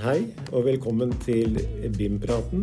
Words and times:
Hei 0.00 0.30
og 0.56 0.62
velkommen 0.64 1.10
til 1.20 1.58
BIM-praten. 1.92 2.62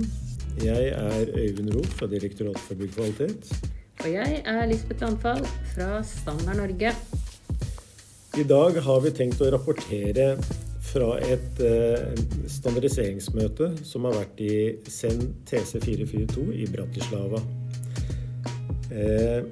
Jeg 0.63 0.87
er 0.89 1.27
Øyvind 1.37 1.69
Roth 1.75 1.91
fra 1.99 2.07
Direktoratet 2.09 2.63
for 2.65 2.79
byggkvalitet. 2.79 3.51
Og 3.99 4.07
jeg 4.09 4.39
er 4.45 4.65
Lisbeth 4.65 5.03
Landfall 5.03 5.45
fra 5.75 6.01
Standard 6.03 6.57
Norge. 6.57 6.95
I 8.41 8.45
dag 8.53 8.81
har 8.87 9.03
vi 9.05 9.11
tenkt 9.19 9.43
å 9.45 9.51
rapportere 9.53 10.25
fra 10.87 11.11
et 11.29 11.61
eh, 11.61 12.17
standardiseringsmøte 12.49 13.69
som 13.85 14.09
har 14.09 14.17
vært 14.17 14.41
i 14.41 14.57
Sen 14.89 15.21
TC442 15.45 16.47
i 16.57 16.65
Bratislava. 16.73 17.43
Eh, 18.89 19.45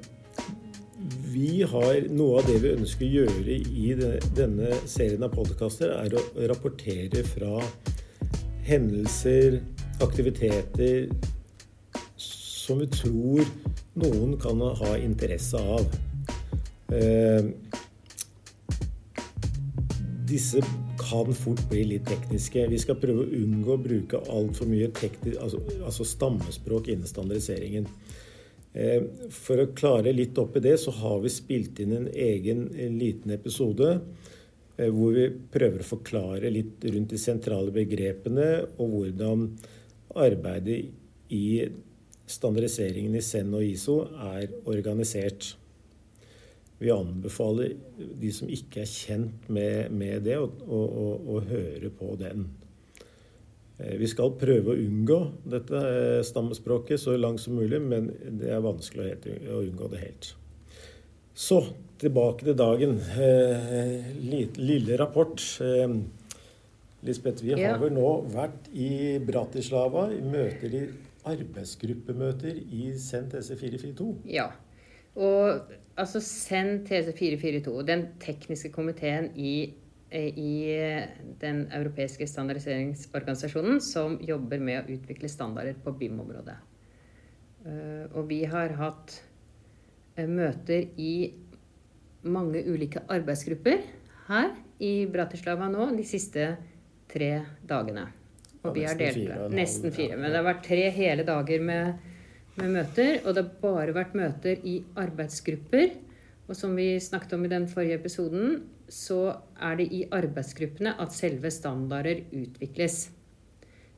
vi 1.35 1.63
har 1.67 2.05
Noe 2.15 2.39
av 2.39 2.47
det 2.47 2.61
vi 2.63 2.73
ønsker 2.77 3.05
å 3.05 3.13
gjøre 3.19 3.55
i 3.59 3.89
denne 4.37 4.71
serien 4.87 5.25
av 5.25 5.33
podkaster, 5.35 5.91
er 5.91 6.15
å 6.15 6.23
rapportere 6.47 7.25
fra 7.27 7.59
hendelser, 8.65 9.59
aktiviteter 10.03 11.09
som 12.17 12.79
vi 12.81 12.87
tror 12.89 13.43
noen 13.99 14.35
kan 14.41 14.63
ha 14.79 14.95
interesse 14.97 15.59
av. 15.59 15.85
Eh, 16.95 17.51
disse 20.25 20.63
kan 21.03 21.35
fort 21.37 21.61
bli 21.69 21.83
litt 21.91 22.07
tekniske. 22.09 22.65
Vi 22.71 22.79
skal 22.81 22.97
prøve 23.01 23.25
å 23.25 23.43
unngå 23.43 23.75
å 23.75 23.81
bruke 23.81 24.23
altfor 24.31 24.71
mye 24.71 24.87
teknisk, 24.97 25.37
altså, 25.43 25.61
altså 25.85 26.07
stammespråk 26.15 26.89
innen 26.95 27.11
standardiseringen. 27.11 27.91
Eh, 28.75 29.03
for 29.31 29.61
å 29.61 29.71
klare 29.71 30.11
litt 30.11 30.35
opp 30.41 30.57
i 30.59 30.63
det, 30.65 30.75
så 30.81 30.91
har 30.97 31.21
vi 31.23 31.31
spilt 31.31 31.79
inn 31.79 31.93
en 31.95 32.09
egen 32.11 32.65
liten 32.99 33.31
episode 33.31 33.93
eh, 33.95 34.89
hvor 34.91 35.15
vi 35.15 35.29
prøver 35.31 35.79
å 35.79 35.87
forklare 35.93 36.51
litt 36.51 36.83
rundt 36.83 37.13
de 37.13 37.19
sentrale 37.21 37.71
begrepene 37.75 38.49
og 38.75 38.89
hvordan 38.91 39.47
arbeidet 40.19 40.81
i 41.31 41.45
standardiseringen 42.27 43.15
i 43.15 43.23
SEN 43.23 43.55
og 43.55 43.63
ISO 43.63 44.01
er 44.33 44.51
organisert. 44.67 45.53
Vi 46.81 46.91
anbefaler 46.91 47.77
de 47.95 48.31
som 48.35 48.51
ikke 48.51 48.83
er 48.83 48.91
kjent 48.91 49.47
med, 49.47 49.93
med 49.95 50.27
det, 50.27 50.35
å, 50.41 50.51
å, 50.51 51.09
å 51.31 51.41
høre 51.47 51.91
på 51.95 52.11
den. 52.19 52.49
Eh, 53.77 53.95
vi 53.99 54.07
skal 54.07 54.35
prøve 54.39 54.71
å 54.71 54.79
unngå 54.79 55.19
dette 55.51 55.79
eh, 55.79 56.21
stammespråket 56.23 57.01
så 57.01 57.15
langt 57.19 57.43
som 57.43 57.57
mulig, 57.59 57.81
men 57.83 58.07
det 58.39 58.53
er 58.55 58.63
vanskelig 58.63 59.17
å 59.51 59.63
unngå 59.65 59.89
det 59.91 60.03
helt. 60.03 60.31
Så 61.35 61.59
tilbake 61.99 62.47
til 62.47 62.55
dagen. 62.55 62.99
Eh, 63.19 64.13
lille 64.21 64.99
rapport. 64.99 65.41
Lisbeth, 67.05 67.43
vi 67.43 67.53
har 67.59 67.77
vel 67.81 67.91
nå 67.93 68.11
vært 68.33 68.69
i 68.73 69.17
Bratislava 69.21 70.07
i 70.15 70.21
møter 70.23 70.73
i 70.73 70.85
arbeidsgruppemøter 71.27 72.55
i 72.55 72.93
SEN 72.97 73.27
TC442. 73.33 74.07
Ja. 74.31 74.47
Og 75.15 75.67
altså 75.99 76.21
SEN 76.23 76.79
TC442, 76.87 77.75
den 77.87 78.07
tekniske 78.23 78.71
komiteen 78.73 79.29
i 79.35 79.75
i 80.19 80.51
eh, 80.75 81.09
den 81.41 81.65
europeiske 81.73 82.27
standardiseringsorganisasjonen 82.29 83.81
som 83.83 84.19
jobber 84.23 84.61
med 84.63 84.83
å 84.83 84.97
utvikle 84.97 85.29
standarder 85.31 85.77
på 85.83 85.93
BIM-området. 85.99 86.57
Eh, 87.65 88.05
og 88.13 88.29
vi 88.29 88.43
har 88.49 88.75
hatt 88.79 89.19
møter 90.15 90.85
i 90.95 91.33
mange 92.25 92.61
ulike 92.63 93.01
arbeidsgrupper 93.11 93.81
her 94.29 94.53
i 94.81 95.05
Bratislava 95.11 95.67
nå 95.69 95.89
de 95.97 96.05
siste 96.07 96.53
tre 97.11 97.31
dagene. 97.67 98.07
Og 98.65 98.73
vi 98.75 98.85
har 98.87 98.97
delt 98.97 99.19
det. 99.29 99.49
Nesten 99.53 99.93
fire. 99.93 100.17
Men 100.17 100.31
det 100.31 100.39
har 100.39 100.47
vært 100.47 100.63
tre 100.65 100.87
hele 100.95 101.25
dager 101.27 101.61
med, 101.61 102.07
med 102.57 102.71
møter. 102.73 103.19
Og 103.23 103.35
det 103.35 103.43
har 103.43 103.59
bare 103.61 103.95
vært 103.95 104.15
møter 104.17 104.63
i 104.65 104.79
arbeidsgrupper. 104.97 105.93
Og 106.49 106.57
som 106.57 106.73
vi 106.77 106.95
snakket 107.01 107.35
om 107.37 107.45
i 107.45 107.51
den 107.51 107.67
forrige 107.69 107.99
episoden, 108.01 108.63
så 108.91 109.19
er 109.57 109.77
det 109.79 109.89
i 109.93 110.05
arbeidsgruppene 110.13 110.95
at 111.01 111.13
selve 111.15 111.51
standarder 111.51 112.23
utvikles. 112.35 113.09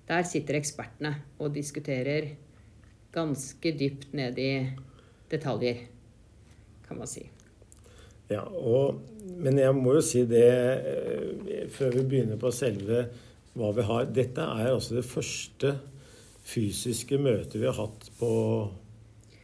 Der 0.08 0.24
sitter 0.24 0.59
ekspertene 0.59 1.14
og 1.40 1.56
diskuterer 1.56 2.31
ganske 3.16 3.74
dypt 3.80 4.14
ned 4.16 4.40
i 4.40 4.52
detaljer, 5.31 5.84
kan 6.88 7.00
man 7.00 7.09
si. 7.09 7.25
Ja, 8.31 8.44
og, 8.44 9.00
men 9.40 9.59
jeg 9.59 9.75
må 9.75 9.98
jo 9.98 10.03
si 10.03 10.25
det 10.28 10.48
eh, 10.48 11.68
før 11.72 11.96
vi 11.96 12.08
begynner 12.08 12.40
på 12.40 12.52
selve 12.56 13.06
hva 13.58 13.72
vi 13.75 13.86
har. 13.88 14.09
Dette 14.14 14.44
er 14.44 14.74
altså 14.74 14.98
det 15.00 15.08
første 15.08 15.78
fysiske 16.48 17.19
møtet 17.19 17.59
vi 17.59 17.68
har 17.68 17.80
hatt 17.80 18.09
på 18.19 18.31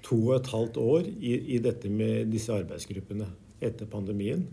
to 0.04 0.20
og 0.28 0.36
et 0.38 0.52
halvt 0.52 0.80
år 0.84 1.08
i, 1.08 1.34
i 1.56 1.62
dette 1.64 1.92
med 1.92 2.30
disse 2.32 2.54
arbeidsgruppene 2.54 3.28
etter 3.64 3.88
pandemien. 3.90 4.46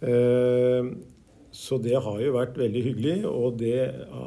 Eh, 0.00 0.90
så 1.58 1.78
det 1.80 1.96
har 2.04 2.18
jo 2.20 2.34
vært 2.36 2.58
veldig 2.60 2.80
hyggelig, 2.84 3.14
og 3.26 3.56
det 3.58 3.80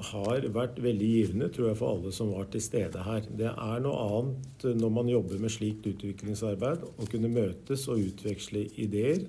har 0.10 0.48
vært 0.56 0.80
veldig 0.82 1.10
givende 1.14 1.52
tror 1.54 1.70
jeg, 1.70 1.78
for 1.80 1.94
alle 1.94 2.14
som 2.16 2.32
var 2.34 2.50
til 2.52 2.64
stede 2.66 3.04
her. 3.06 3.28
Det 3.30 3.52
er 3.52 3.84
noe 3.86 4.08
annet 4.18 4.66
når 4.82 4.94
man 4.98 5.12
jobber 5.12 5.40
med 5.44 5.54
slikt 5.54 5.86
utviklingsarbeid, 5.94 6.84
å 6.84 7.10
kunne 7.12 7.32
møtes 7.32 7.86
og 7.94 8.02
utveksle 8.10 8.66
ideer. 8.82 9.22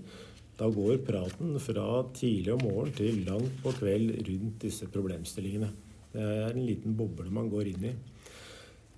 Da 0.58 0.70
går 0.72 1.04
praten 1.04 1.54
fra 1.62 2.02
tidlig 2.16 2.56
om 2.56 2.64
morgenen 2.64 2.97
til 2.97 3.22
langt 3.28 3.60
på 3.62 3.76
kveld 3.76 4.16
rundt 4.28 4.58
disse 4.64 4.88
problemstillingene. 4.92 5.70
Det 6.12 6.22
er 6.22 6.50
en 6.50 6.66
liten 6.66 6.97
boble 6.97 7.31
man 7.32 7.48
går 7.52 7.70
inn 7.72 7.86
i. 7.88 7.94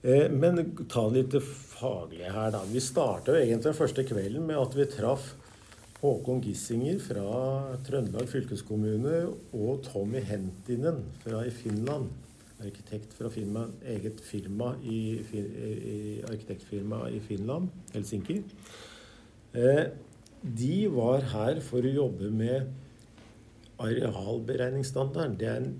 Eh, 0.04 0.26
men 0.30 0.60
ta 0.90 1.06
litt 1.10 1.34
faglig 1.42 2.28
her, 2.28 2.50
da. 2.54 2.62
Vi 2.68 2.82
starta 2.82 3.36
egentlig 3.38 3.70
den 3.70 3.78
første 3.78 4.06
kvelden 4.06 4.46
med 4.46 4.60
at 4.60 4.76
vi 4.76 4.86
traff 4.90 5.32
Håkon 6.04 6.42
Gissinger 6.44 6.98
fra 7.00 7.28
Trøndelag 7.86 8.26
fylkeskommune 8.28 9.22
og 9.56 9.78
Tommy 9.86 10.20
Hentinen 10.20 10.98
fra 11.22 11.38
i 11.48 11.52
Finland, 11.54 12.10
arkitekt 12.60 13.14
fra 13.16 13.30
firma, 13.32 13.62
eget 13.88 14.20
firma 14.20 14.74
i, 14.84 14.98
i, 15.24 15.94
arkitektfirma 16.28 17.06
i 17.08 17.22
Finland, 17.24 17.70
Helsinki. 17.94 18.36
Eh, 19.56 19.86
de 20.44 20.74
var 20.92 21.24
her 21.32 21.62
for 21.64 21.88
å 21.88 21.94
jobbe 21.94 22.28
med 22.28 22.68
arealberegningsstandarden. 23.80 25.38
Det 25.40 25.48
er 25.48 25.62
en 25.62 25.72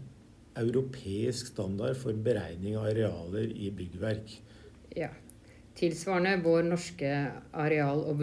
europeisk 0.64 1.52
standard 1.52 2.00
for 2.00 2.16
beregning 2.16 2.80
av 2.80 2.88
arealer 2.94 3.52
i 3.52 3.68
byggverk. 3.76 4.38
Ja 4.96 5.12
tilsvarende 5.78 6.36
vår 6.44 6.68
norske 6.68 7.10
areal- 7.52 8.04
og 8.06 8.22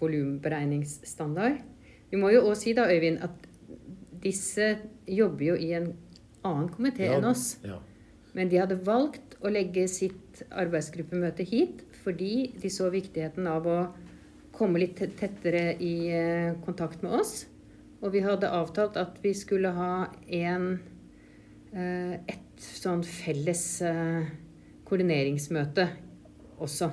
volumberegningsstandard. 0.00 1.58
Vi 2.10 2.20
må 2.20 2.30
jo 2.30 2.44
òg 2.46 2.56
si 2.58 2.74
da, 2.76 2.86
Øyvind, 2.90 3.18
at 3.24 3.48
disse 4.22 4.76
jobber 5.10 5.52
jo 5.52 5.56
i 5.58 5.72
en 5.76 5.90
annen 6.44 6.70
komité 6.72 7.08
ja, 7.08 7.18
enn 7.18 7.26
oss. 7.28 7.58
Ja. 7.64 7.80
Men 8.34 8.50
de 8.50 8.60
hadde 8.60 8.78
valgt 8.86 9.36
å 9.44 9.50
legge 9.52 9.86
sitt 9.90 10.44
arbeidsgruppemøte 10.50 11.46
hit 11.46 11.82
fordi 12.04 12.52
de 12.60 12.70
så 12.72 12.90
viktigheten 12.92 13.46
av 13.48 13.66
å 13.68 13.78
komme 14.54 14.82
litt 14.82 15.00
tettere 15.18 15.72
i 15.82 15.94
eh, 16.12 16.54
kontakt 16.64 17.02
med 17.02 17.16
oss. 17.20 17.46
Og 18.04 18.12
vi 18.14 18.20
hadde 18.24 18.50
avtalt 18.52 18.98
at 19.00 19.16
vi 19.24 19.32
skulle 19.36 19.72
ha 19.74 20.06
en, 20.36 20.66
eh, 21.72 22.20
et 22.28 22.60
sånn 22.60 23.02
felles 23.08 23.64
eh, 23.88 24.28
koordineringsmøte 24.84 25.88
også. 26.62 26.90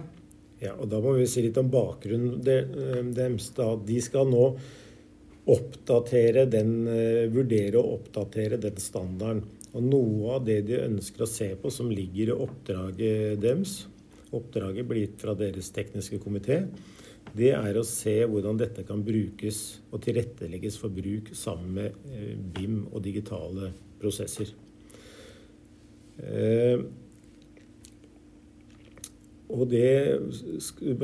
Ja, 0.61 0.75
og 0.77 0.89
Da 0.89 0.99
må 1.01 1.15
vi 1.17 1.25
si 1.29 1.41
litt 1.41 1.57
om 1.57 1.71
bakgrunnen 1.73 2.41
eh, 2.45 3.01
deres. 3.15 3.49
De 3.87 3.97
skal 4.03 4.29
nå 4.29 4.45
oppdatere 5.49 6.45
den, 6.45 6.87
eh, 6.87 7.25
vurdere 7.33 7.81
å 7.81 7.95
oppdatere 7.97 8.59
den 8.61 8.77
standarden. 8.77 9.43
Og 9.73 9.83
Noe 9.83 10.35
av 10.35 10.45
det 10.45 10.61
de 10.67 10.77
ønsker 10.83 11.23
å 11.23 11.29
se 11.29 11.49
på, 11.55 11.71
som 11.71 11.89
ligger 11.89 12.29
i 12.29 12.39
oppdraget 12.45 13.41
deres, 13.41 13.85
oppdraget 14.31 14.87
blir 14.87 15.07
gitt 15.07 15.21
fra 15.23 15.33
deres 15.35 15.71
tekniske 15.73 16.19
komité, 16.23 16.65
det 17.37 17.53
er 17.55 17.77
å 17.79 17.85
se 17.87 18.17
hvordan 18.27 18.57
dette 18.59 18.83
kan 18.83 19.01
brukes 19.05 19.79
og 19.91 20.01
tilrettelegges 20.03 20.77
for 20.81 20.91
bruk 20.93 21.31
sammen 21.37 21.77
med 21.77 22.11
eh, 22.11 22.35
BIM 22.35 22.83
og 22.91 23.01
digitale 23.05 23.71
prosesser. 24.01 24.51
Og 29.51 29.65
det 29.71 30.19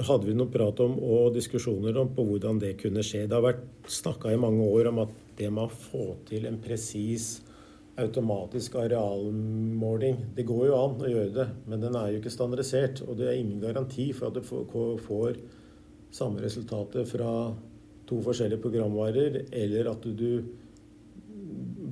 hadde 0.07 0.27
vi 0.27 0.35
noe 0.37 0.51
prat 0.51 0.79
om 0.83 0.95
og 1.03 1.33
diskusjoner 1.35 1.97
om 1.99 2.13
på 2.15 2.23
hvordan 2.27 2.61
det 2.63 2.77
kunne 2.79 3.03
skje. 3.03 3.25
Det 3.27 3.35
har 3.35 3.43
vært 3.43 3.91
snakka 3.91 4.31
i 4.31 4.39
mange 4.39 4.63
år 4.63 4.91
om 4.93 5.03
at 5.03 5.13
det 5.37 5.51
med 5.51 5.67
å 5.67 5.79
få 5.91 6.05
til 6.27 6.47
en 6.49 6.59
presis 6.63 7.37
automatisk 7.97 8.75
arealmåling 8.77 10.19
Det 10.37 10.45
går 10.45 10.67
jo 10.67 10.75
an 10.77 10.99
å 11.01 11.09
gjøre 11.09 11.33
det, 11.33 11.47
men 11.65 11.81
den 11.81 11.95
er 11.97 12.11
jo 12.11 12.21
ikke 12.21 12.33
standardisert. 12.33 13.01
Og 13.07 13.17
det 13.17 13.31
er 13.31 13.39
ingen 13.39 13.61
garanti 13.63 14.11
for 14.13 14.29
at 14.29 14.37
du 14.37 14.43
får 15.01 15.41
samme 16.13 16.43
resultatet 16.43 17.09
fra 17.09 17.31
to 18.07 18.21
forskjellige 18.23 18.63
programvarer, 18.63 19.41
eller 19.51 19.91
at 19.91 20.05
du 20.05 20.29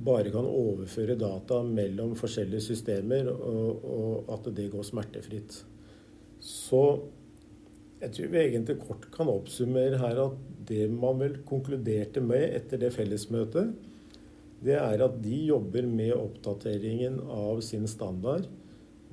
bare 0.06 0.30
kan 0.30 0.46
overføre 0.46 1.18
data 1.18 1.60
mellom 1.66 2.14
forskjellige 2.16 2.68
systemer, 2.70 3.28
og, 3.34 3.88
og 3.96 4.36
at 4.36 4.52
det 4.56 4.70
går 4.72 4.86
smertefritt. 4.86 5.58
Så 6.42 6.82
jeg 8.00 8.12
tror 8.12 8.32
vi 8.32 8.42
egentlig 8.42 8.78
kort 8.82 9.08
kan 9.14 9.30
oppsummere 9.32 10.00
her 10.00 10.20
at 10.26 10.40
det 10.68 10.86
man 10.92 11.20
vel 11.22 11.38
konkluderte 11.48 12.20
med 12.24 12.44
etter 12.58 12.80
det 12.82 12.92
fellesmøtet, 12.94 13.72
det 14.66 14.76
er 14.80 15.02
at 15.04 15.18
de 15.22 15.38
jobber 15.50 15.86
med 15.88 16.14
oppdateringen 16.16 17.20
av 17.30 17.60
sin 17.64 17.86
standard. 17.88 18.48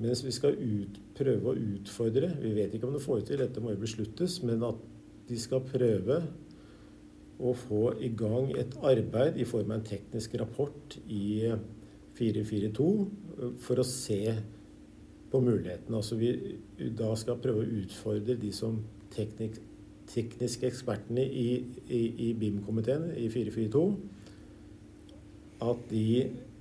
Mens 0.02 0.24
vi 0.26 0.32
skal 0.34 0.56
ut, 0.58 0.96
prøve 1.14 1.52
å 1.52 1.58
utfordre 1.76 2.32
Vi 2.42 2.50
vet 2.56 2.72
ikke 2.74 2.88
om 2.88 2.96
det 2.96 3.04
får 3.04 3.20
til, 3.28 3.38
dette 3.38 3.62
må 3.62 3.74
jo 3.74 3.82
besluttes. 3.84 4.40
Men 4.42 4.64
at 4.66 4.80
de 5.28 5.38
skal 5.38 5.62
prøve 5.68 6.18
å 7.38 7.52
få 7.58 7.92
i 8.02 8.10
gang 8.14 8.50
et 8.58 8.74
arbeid 8.82 9.38
i 9.38 9.46
form 9.46 9.70
av 9.70 9.78
en 9.78 9.86
teknisk 9.86 10.34
rapport 10.40 10.98
i 11.06 11.52
442 12.18 13.54
for 13.62 13.82
å 13.82 13.86
se 13.86 14.36
på 15.34 15.42
mulighetene. 15.42 15.98
Altså 15.98 16.18
vi 16.20 16.30
da 16.94 17.10
skal 17.18 17.40
prøve 17.42 17.64
å 17.64 17.78
utfordre 17.82 18.38
de 18.38 18.52
som 18.54 18.78
teknik, 19.14 19.58
tekniske 20.10 20.68
ekspertene 20.68 21.24
i, 21.24 21.48
i, 21.88 22.02
i 22.28 22.32
BIM-komiteen 22.38 23.10
i 23.18 23.26
442. 23.32 23.84
At 25.64 25.84
de 25.90 26.06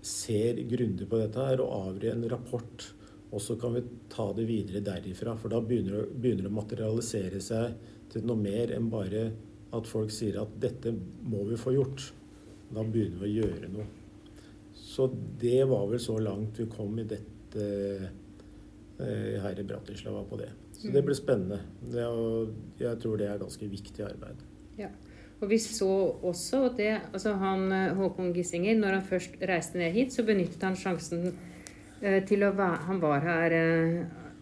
ser 0.03 0.59
grundig 0.69 1.07
på 1.09 1.19
dette 1.21 1.47
her 1.47 1.63
og 1.63 1.89
avgir 1.91 2.13
en 2.15 2.27
rapport. 2.31 2.89
Og 3.33 3.41
så 3.41 3.57
kan 3.59 3.75
vi 3.77 3.85
ta 4.11 4.27
det 4.35 4.45
videre 4.49 4.83
derifra. 4.85 5.35
For 5.39 5.53
da 5.53 5.61
begynner 5.63 6.09
det 6.13 6.49
å 6.49 6.53
materialisere 6.53 7.41
seg 7.43 7.77
til 8.13 8.25
noe 8.29 8.39
mer 8.39 8.73
enn 8.75 8.91
bare 8.93 9.27
at 9.73 9.89
folk 9.89 10.11
sier 10.13 10.37
at 10.41 10.51
'dette 10.61 10.91
må 11.25 11.45
vi 11.49 11.57
få 11.57 11.73
gjort'. 11.73 12.11
Da 12.73 12.83
begynner 12.85 13.23
vi 13.23 13.31
å 13.31 13.45
gjøre 13.45 13.69
noe. 13.73 13.87
Så 14.73 15.07
det 15.41 15.63
var 15.69 15.87
vel 15.89 16.01
så 16.01 16.19
langt 16.21 16.59
vi 16.59 16.67
kom 16.69 16.99
i 17.01 17.07
dette 17.09 17.65
her 19.43 19.59
i 19.59 19.65
Bratislava 19.67 20.23
på 20.29 20.39
det. 20.39 20.49
Så 20.77 20.91
det 20.93 21.03
blir 21.05 21.17
spennende. 21.17 21.59
Det, 21.81 22.05
og 22.07 22.79
jeg 22.81 22.99
tror 23.01 23.19
det 23.19 23.27
er 23.29 23.41
ganske 23.41 23.69
viktig 23.71 24.05
arbeid. 24.05 24.41
Ja. 24.79 24.89
Og 25.41 25.49
vi 25.51 25.57
så 25.59 25.89
også 26.23 26.69
det 26.77 26.91
altså 27.11 27.33
han, 27.39 27.65
eh, 27.71 27.95
Håkon 27.97 28.33
Gissinger, 28.35 28.77
når 28.79 28.99
han 28.99 29.07
først 29.07 29.41
reiste 29.43 29.77
ned 29.77 29.91
hit, 29.91 30.13
så 30.13 30.23
benyttet 30.23 30.63
han 30.63 30.77
sjansen 30.79 31.33
eh, 32.01 32.21
til 32.23 32.45
å 32.47 32.53
være 32.55 32.85
Han 32.87 33.01
var 33.01 33.25
her 33.27 33.57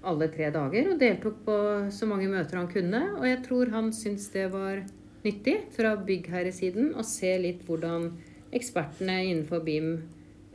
alle 0.02 0.28
tre 0.34 0.50
dager 0.54 0.92
og 0.92 1.00
deltok 1.02 1.44
på 1.46 1.58
så 1.94 2.08
mange 2.10 2.30
møter 2.30 2.58
han 2.58 2.70
kunne. 2.72 3.02
Og 3.20 3.28
jeg 3.28 3.42
tror 3.46 3.74
han 3.74 3.92
syntes 3.94 4.30
det 4.34 4.48
var 4.54 4.82
nyttig 5.26 5.58
fra 5.76 5.94
byggherresiden 6.02 6.96
å 6.98 7.06
se 7.06 7.32
litt 7.42 7.62
hvordan 7.68 8.10
ekspertene 8.56 9.20
innenfor 9.30 9.64
BIM 9.66 9.94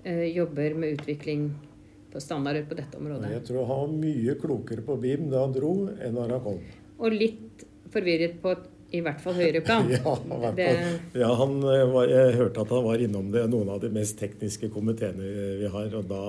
eh, 0.05 0.27
jobber 0.35 0.77
med 0.79 0.99
utvikling 0.99 1.49
på 2.13 2.23
standarder 2.23 2.65
på 2.69 2.79
dette 2.79 2.99
området. 3.01 3.33
Jeg 3.35 3.45
tror 3.49 3.69
han 3.69 3.83
var 3.83 3.99
mye 4.07 4.37
klokere 4.41 4.85
på 4.87 4.97
BIM 5.03 5.29
da 5.33 5.45
han 5.45 5.55
dro, 5.57 5.75
enn 5.97 6.17
da 6.17 6.27
han 6.29 6.43
kom. 6.45 6.63
Og 6.97 7.13
litt 7.13 7.67
forvirret 7.93 8.39
på 8.43 8.55
i 8.95 9.01
hvert 9.03 9.21
fall 9.23 9.35
høyreplan. 9.37 9.91
ja, 9.97 10.53
det... 10.57 10.69
ja 11.19 11.33
han, 11.41 11.57
eh, 11.73 11.97
jeg 12.13 12.37
hørte 12.39 12.63
at 12.63 12.73
han 12.77 12.87
var 12.87 13.03
innom 13.03 13.33
det, 13.35 13.43
noen 13.51 13.73
av 13.75 13.83
de 13.83 13.91
mest 13.93 14.19
tekniske 14.21 14.71
komiteene 14.75 15.33
vi 15.61 15.71
har. 15.73 15.91
Og 15.99 16.07
da 16.11 16.25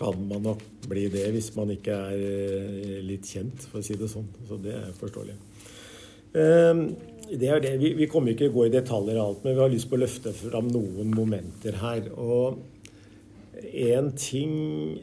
kan 0.00 0.16
man 0.28 0.42
nok 0.48 0.64
bli 0.88 1.06
det 1.12 1.26
hvis 1.34 1.52
man 1.56 1.70
ikke 1.74 1.94
er 1.94 2.24
eh, 2.24 2.98
litt 3.06 3.28
kjent, 3.28 3.68
for 3.70 3.82
å 3.82 3.86
si 3.86 3.98
det 4.00 4.10
sånn. 4.10 4.28
Så 4.48 4.58
det 4.62 4.74
er 4.78 4.90
forståelig. 4.98 5.38
Um, 6.30 6.84
det 7.30 7.48
er 7.50 7.62
det. 7.62 7.72
Vi, 7.82 7.92
vi 7.98 8.06
kommer 8.10 8.32
ikke 8.32 8.50
å 8.50 8.54
gå 8.54 8.66
i 8.68 8.74
detaljer 8.74 9.18
og 9.18 9.24
alt, 9.24 9.40
men 9.44 9.56
vi 9.56 9.62
har 9.62 9.72
lyst 9.72 9.90
på 9.90 9.98
å 9.98 10.02
løfte 10.02 10.34
fram 10.34 10.70
noen 10.70 11.14
momenter 11.14 11.78
her. 11.82 12.10
Og 12.18 12.60
en, 13.60 14.10
ting, 14.16 14.52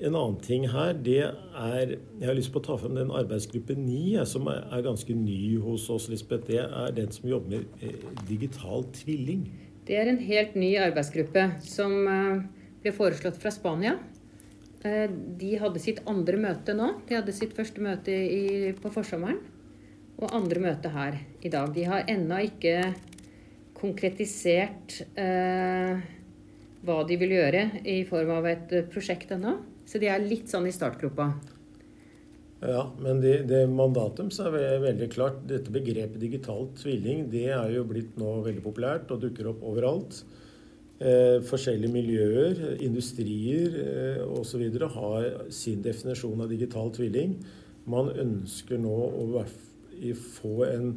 en 0.01 0.15
annen 0.15 0.37
ting 0.43 0.67
her, 0.71 0.93
det 0.93 1.19
er 1.27 1.93
Jeg 1.97 2.25
har 2.25 2.35
lyst 2.37 2.51
på 2.53 2.61
å 2.61 2.65
ta 2.65 2.77
frem 2.79 2.97
den 2.97 3.13
arbeidsgruppe 3.13 3.75
9, 3.77 4.25
som 4.29 4.49
er, 4.51 4.81
ganske 4.85 5.13
ny 5.15 5.57
hos 5.63 5.87
oss, 5.93 6.09
Lisbeth. 6.11 6.47
Det 6.49 6.61
er 6.65 6.93
den 6.97 7.11
som 7.13 7.29
jobber 7.29 7.57
med 7.57 7.81
eh, 7.85 8.05
digital 8.29 8.85
tvilling. 8.95 9.47
Det 9.87 9.95
er 9.95 10.11
en 10.11 10.19
helt 10.19 10.55
ny 10.59 10.73
arbeidsgruppe 10.81 11.45
som 11.63 11.97
eh, 12.11 12.45
ble 12.83 12.93
foreslått 12.95 13.39
fra 13.41 13.53
Spania. 13.53 13.97
Eh, 14.85 15.05
de 15.09 15.53
hadde 15.61 15.83
sitt 15.83 16.01
andre 16.09 16.39
møte 16.41 16.75
nå. 16.77 16.93
De 17.07 17.17
hadde 17.19 17.35
sitt 17.35 17.55
første 17.57 17.83
møte 17.83 18.11
i, 18.13 18.73
på 18.77 18.93
forsommeren 18.93 19.39
og 20.17 20.33
andre 20.33 20.61
møte 20.63 20.91
her 20.93 21.19
i 21.45 21.51
dag. 21.53 21.71
De 21.75 21.85
har 21.85 22.07
ennå 22.09 22.41
ikke 22.47 22.77
konkretisert 23.77 25.01
eh, 25.19 25.99
hva 26.85 27.01
de 27.07 27.17
vil 27.19 27.35
gjøre 27.37 27.63
i 27.87 28.01
form 28.07 28.33
av 28.37 28.47
et 28.49 28.73
prosjekt 28.91 29.31
ennå. 29.35 29.57
Så 29.87 30.01
de 30.01 30.09
er 30.11 30.23
litt 30.23 30.51
sånn 30.51 30.67
i 30.67 30.75
startgropa. 30.75 31.31
Ja, 32.57 32.87
men 32.97 33.21
det, 33.21 33.43
det 33.49 33.67
mandatet 33.69 34.33
er 34.41 34.81
veldig 34.81 35.07
klart. 35.13 35.43
Dette 35.49 35.73
begrepet 35.73 36.19
digital 36.21 36.67
tvilling 36.79 37.27
det 37.31 37.47
er 37.53 37.71
jo 37.75 37.85
blitt 37.87 38.17
nå 38.17 38.39
veldig 38.47 38.63
populært 38.65 39.13
og 39.13 39.21
dukker 39.23 39.51
opp 39.51 39.61
overalt. 39.67 40.23
Eh, 40.97 41.37
forskjellige 41.45 41.93
miljøer, 41.93 42.61
industrier 42.81 43.75
eh, 43.83 44.23
osv. 44.25 44.63
har 44.95 45.27
sin 45.53 45.83
definisjon 45.85 46.41
av 46.41 46.49
digital 46.49 46.89
tvilling. 46.95 47.37
Man 47.85 48.09
ønsker 48.09 48.81
nå 48.81 48.95
å 49.21 49.45
få 50.41 50.65
en 50.65 50.89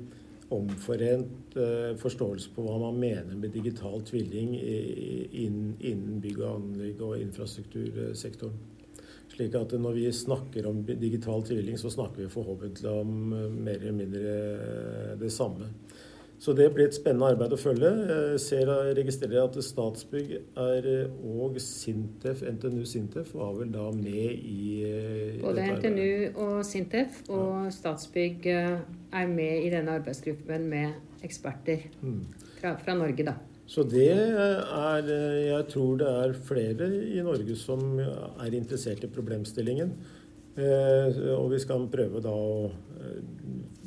omforent 0.50 1.56
uh, 1.56 1.92
forståelse 2.00 2.50
på 2.54 2.64
hva 2.64 2.76
man 2.82 2.98
mener 3.00 3.38
med 3.38 3.54
digital 3.54 4.02
tvilling 4.06 4.56
innen, 4.58 6.18
bygg 6.22 6.40
og 6.42 6.50
anlegg 6.56 7.02
og 7.06 7.22
infrastruktursektoren. 7.22 8.58
Slik 9.30 9.54
at 9.54 9.72
når 9.78 9.94
vi 9.94 10.08
snakker 10.12 10.66
om 10.66 10.82
digital 10.84 11.44
tvilling, 11.46 11.78
så 11.78 11.92
snakker 11.92 12.24
vi 12.24 12.32
forhåpentlig 12.32 12.90
om 12.90 13.32
uh, 13.32 13.46
mer 13.50 13.78
eller 13.78 13.98
mindre 14.02 14.34
uh, 14.34 15.12
det 15.20 15.30
samme. 15.34 15.70
Så 16.40 16.54
det 16.56 16.70
blir 16.72 16.88
et 16.88 16.96
spennende 16.96 17.28
arbeid 17.34 17.52
å 17.52 17.58
følge. 17.60 17.88
Jeg 18.08 18.40
ser 18.40 18.70
og 18.72 18.94
registrerer 18.96 19.42
at 19.42 19.58
Statsbygg 19.60 20.30
er, 20.62 20.86
og 21.20 21.58
Sintef, 21.60 22.40
NTNU 22.48 22.86
Sintef 22.88 23.34
var 23.36 23.52
vel 23.58 23.74
da 23.74 23.90
med 23.92 24.38
i 24.40 24.86
Både 25.42 25.66
NTNU 25.76 26.40
og 26.40 26.62
Sintef 26.64 27.20
og 27.28 27.66
ja. 27.66 27.74
Statsbygg 27.76 28.48
eh, 28.54 28.78
er 29.20 29.28
med 29.28 29.66
i 29.66 29.68
denne 29.74 29.98
arbeidsgruppen 30.00 30.64
med 30.72 31.26
eksperter 31.26 31.84
mm. 32.00 32.22
fra, 32.62 32.72
fra 32.80 32.96
Norge, 32.96 33.26
da. 33.28 33.36
Så 33.70 33.84
det 33.86 34.08
er 34.10 35.10
Jeg 35.12 35.66
tror 35.70 36.00
det 36.00 36.08
er 36.08 36.38
flere 36.48 36.88
i 37.04 37.20
Norge 37.22 37.54
som 37.54 38.00
er 38.00 38.56
interessert 38.56 39.04
i 39.04 39.12
problemstillingen. 39.12 39.92
Eh, 40.56 41.20
og 41.36 41.52
vi 41.52 41.60
skal 41.62 41.84
prøve 41.92 42.24
da 42.24 42.32
å 42.32 42.70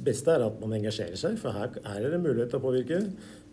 beste 0.04 0.34
er 0.34 0.44
at 0.46 0.60
man 0.62 0.76
engasjerer 0.78 1.20
seg, 1.20 1.40
for 1.42 1.56
her, 1.56 1.74
er 1.84 2.10
det 2.12 2.22
mulighet 2.22 2.52
til 2.54 2.60
å 2.62 2.66
påvirke. 2.68 3.00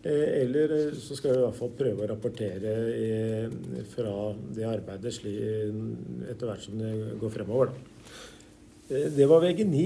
Eh, 0.03 0.43
eller 0.43 0.71
eh, 0.73 0.93
så 0.97 1.17
skal 1.17 1.35
vi 1.35 1.41
i 1.43 1.45
hvert 1.45 1.59
fall 1.59 1.73
prøve 1.77 2.05
å 2.07 2.09
rapportere 2.09 2.71
i, 2.97 3.09
fra 3.93 4.15
det 4.57 4.65
arbeidet 4.65 5.13
etter 5.21 6.47
hvert 6.49 6.65
som 6.65 6.79
det 6.81 6.93
går 7.21 7.35
fremover. 7.35 7.75
Eh, 8.89 9.11
det 9.13 9.29
var 9.29 9.45
VG9. 9.45 9.83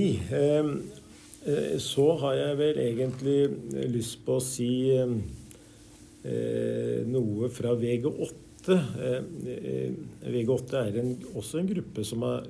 Så 1.82 2.04
har 2.22 2.38
jeg 2.38 2.56
vel 2.56 2.78
egentlig 2.80 3.40
lyst 3.92 4.22
på 4.24 4.38
å 4.38 4.44
si 4.44 4.88
noe 7.12 7.50
fra 7.52 7.74
VG8. 7.76 8.78
VG8 10.24 10.78
er 10.80 10.96
en, 11.02 11.10
også 11.36 11.60
en 11.60 11.68
gruppe 11.68 12.06
som 12.08 12.24
har 12.24 12.48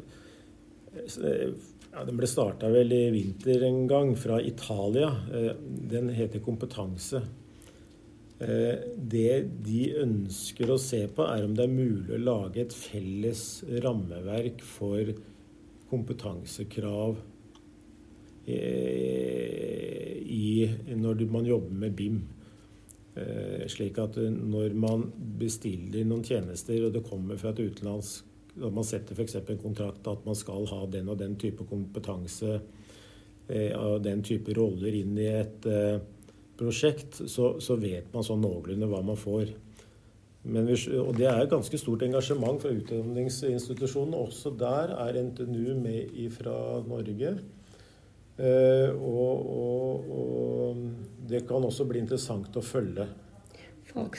ja, 1.95 2.05
Den 2.05 2.19
ble 2.19 2.29
starta 2.29 2.71
vel 2.73 2.93
i 2.93 3.05
vinter 3.15 3.63
en 3.69 3.87
gang, 3.91 4.15
fra 4.19 4.41
Italia. 4.43 5.11
Eh, 5.33 5.53
den 5.91 6.11
heter 6.15 6.43
Kompetanse. 6.43 7.23
Eh, 8.39 8.75
det 8.97 9.45
de 9.65 9.95
ønsker 10.03 10.71
å 10.75 10.81
se 10.81 11.05
på, 11.07 11.27
er 11.29 11.47
om 11.47 11.55
det 11.55 11.69
er 11.69 11.77
mulig 11.77 12.17
å 12.17 12.25
lage 12.25 12.65
et 12.65 12.75
felles 12.75 13.63
rammeverk 13.85 14.65
for 14.67 15.15
kompetansekrav 15.93 17.21
eh, 18.51 20.25
når 20.99 21.27
man 21.31 21.47
jobber 21.47 21.85
med 21.85 21.95
BIM. 21.99 22.23
Slik 23.71 24.01
at 24.03 24.17
når 24.19 24.73
man 24.75 25.05
bestiller 25.39 26.03
noen 26.09 26.25
tjenester, 26.27 26.81
og 26.83 26.97
det 26.97 27.05
kommer 27.07 27.39
fra 27.39 27.53
et 27.53 27.61
utenlandsk 27.63 28.34
når 28.61 28.75
man 28.75 28.87
setter 28.87 29.16
f.eks. 29.18 29.37
en 29.42 29.62
kontrakt 29.62 30.06
at 30.11 30.26
man 30.26 30.38
skal 30.38 30.66
ha 30.70 30.84
den 30.90 31.11
og 31.11 31.18
den 31.20 31.37
type 31.40 31.66
kompetanse 31.68 32.58
av 32.58 32.61
og 33.44 34.02
den 34.04 34.23
type 34.25 34.54
roller 34.56 34.94
inn 34.96 35.18
i 35.20 35.26
et 35.28 35.66
eh, 35.68 35.99
prosjekt, 36.56 37.18
så, 37.28 37.54
så 37.61 37.76
vet 37.76 38.12
man 38.14 38.25
sånn 38.25 38.40
noenlunde 38.40 38.88
hva 38.88 39.02
man 39.04 39.18
får. 39.20 39.50
Vi, 40.44 40.76
og 41.00 41.14
det 41.16 41.26
er 41.28 41.42
et 41.42 41.52
ganske 41.52 41.78
stort 41.80 42.04
engasjement 42.04 42.61
fra 42.61 42.73
utdanningsinstitusjonene. 42.73 44.16
Også 44.16 44.52
der 44.61 44.92
er 44.96 45.20
NTNU 45.25 45.76
med 45.80 46.16
fra 46.37 46.56
Norge. 46.88 47.34
Eh, 48.34 48.90
og, 48.96 49.44
og, 49.54 50.11
og, 50.11 50.82
det 51.28 51.44
kan 51.49 51.64
også 51.64 51.87
bli 51.88 52.02
interessant 52.02 52.56
å 52.56 52.64
følge. 52.64 53.06
Fag. 53.92 54.18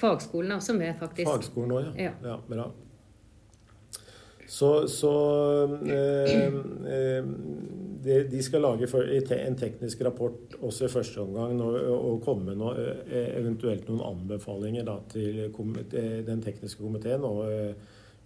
Fagskolen 0.00 0.52
er 0.52 0.58
også 0.58 0.76
med, 0.76 0.92
faktisk. 1.00 1.28
Fagskolen 1.30 1.76
òg, 1.76 1.88
ja. 1.88 2.10
Ja. 2.10 2.14
ja. 2.32 2.36
Bra. 2.50 2.68
Så, 4.48 4.88
så 4.88 5.12
eh, 5.86 6.46
eh, 6.92 7.24
de, 8.04 8.22
de 8.30 8.42
skal 8.42 8.62
lage 8.64 8.88
en 9.36 9.56
teknisk 9.60 10.00
rapport 10.06 10.54
også 10.64 10.86
i 10.86 10.92
første 10.92 11.20
omgang 11.20 11.60
og, 11.60 12.22
komme 12.24 12.48
med 12.48 12.56
noe, 12.62 12.86
eh, 13.04 13.34
eventuelt 13.36 13.90
noen 13.90 14.00
anbefalinger 14.06 14.88
da, 14.88 14.96
til 15.12 15.42
komite, 15.52 16.06
den 16.24 16.40
tekniske 16.40 16.80
komiteen 16.80 17.28
og 17.28 17.44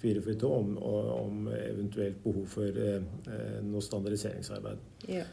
442 0.02 0.47
om, 0.47 0.79
om 0.79 1.50
eventuelt 1.59 2.23
behov 2.23 2.47
for 2.55 2.71
eh, 2.71 3.02
noe 3.67 3.83
standardiseringsarbeid. 3.83 4.79
Ja. 5.11 5.26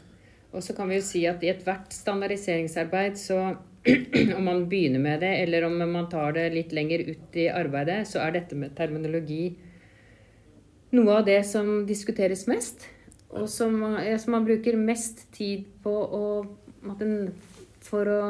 Og 0.50 0.66
så 0.66 0.74
kan 0.74 0.90
vi 0.90 0.98
jo 0.98 1.06
si 1.06 1.22
at 1.30 1.42
i 1.46 1.54
ethvert 1.54 1.94
standardiseringsarbeid, 1.94 3.18
så 3.18 3.38
om 4.36 4.42
man 4.42 4.66
begynner 4.66 5.06
med 5.06 5.22
det, 5.22 5.36
eller 5.44 5.70
om 5.70 5.78
man 5.86 6.10
tar 6.10 6.34
det 6.34 6.50
litt 6.58 6.74
lenger 6.74 7.06
ut 7.14 7.38
i 7.38 7.46
arbeidet, 7.46 8.02
så 8.10 8.24
er 8.26 8.40
dette 8.40 8.58
med 8.58 8.74
terminologi 8.74 9.44
noe 10.96 11.20
av 11.20 11.26
det 11.28 11.42
som 11.48 11.84
diskuteres 11.88 12.46
mest. 12.50 12.86
Og 13.30 13.46
som, 13.50 13.76
som 14.18 14.34
man 14.34 14.46
bruker 14.46 14.78
mest 14.78 15.22
tid 15.34 15.68
på 15.84 15.92
å, 15.94 16.24
for 17.86 18.10
å 18.10 18.22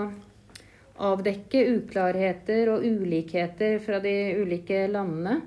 avdekke 1.01 1.63
uklarheter 1.79 2.69
og 2.75 2.85
ulikheter 2.85 3.79
fra 3.81 4.01
de 4.05 4.15
ulike 4.43 4.85
landene. 4.93 5.41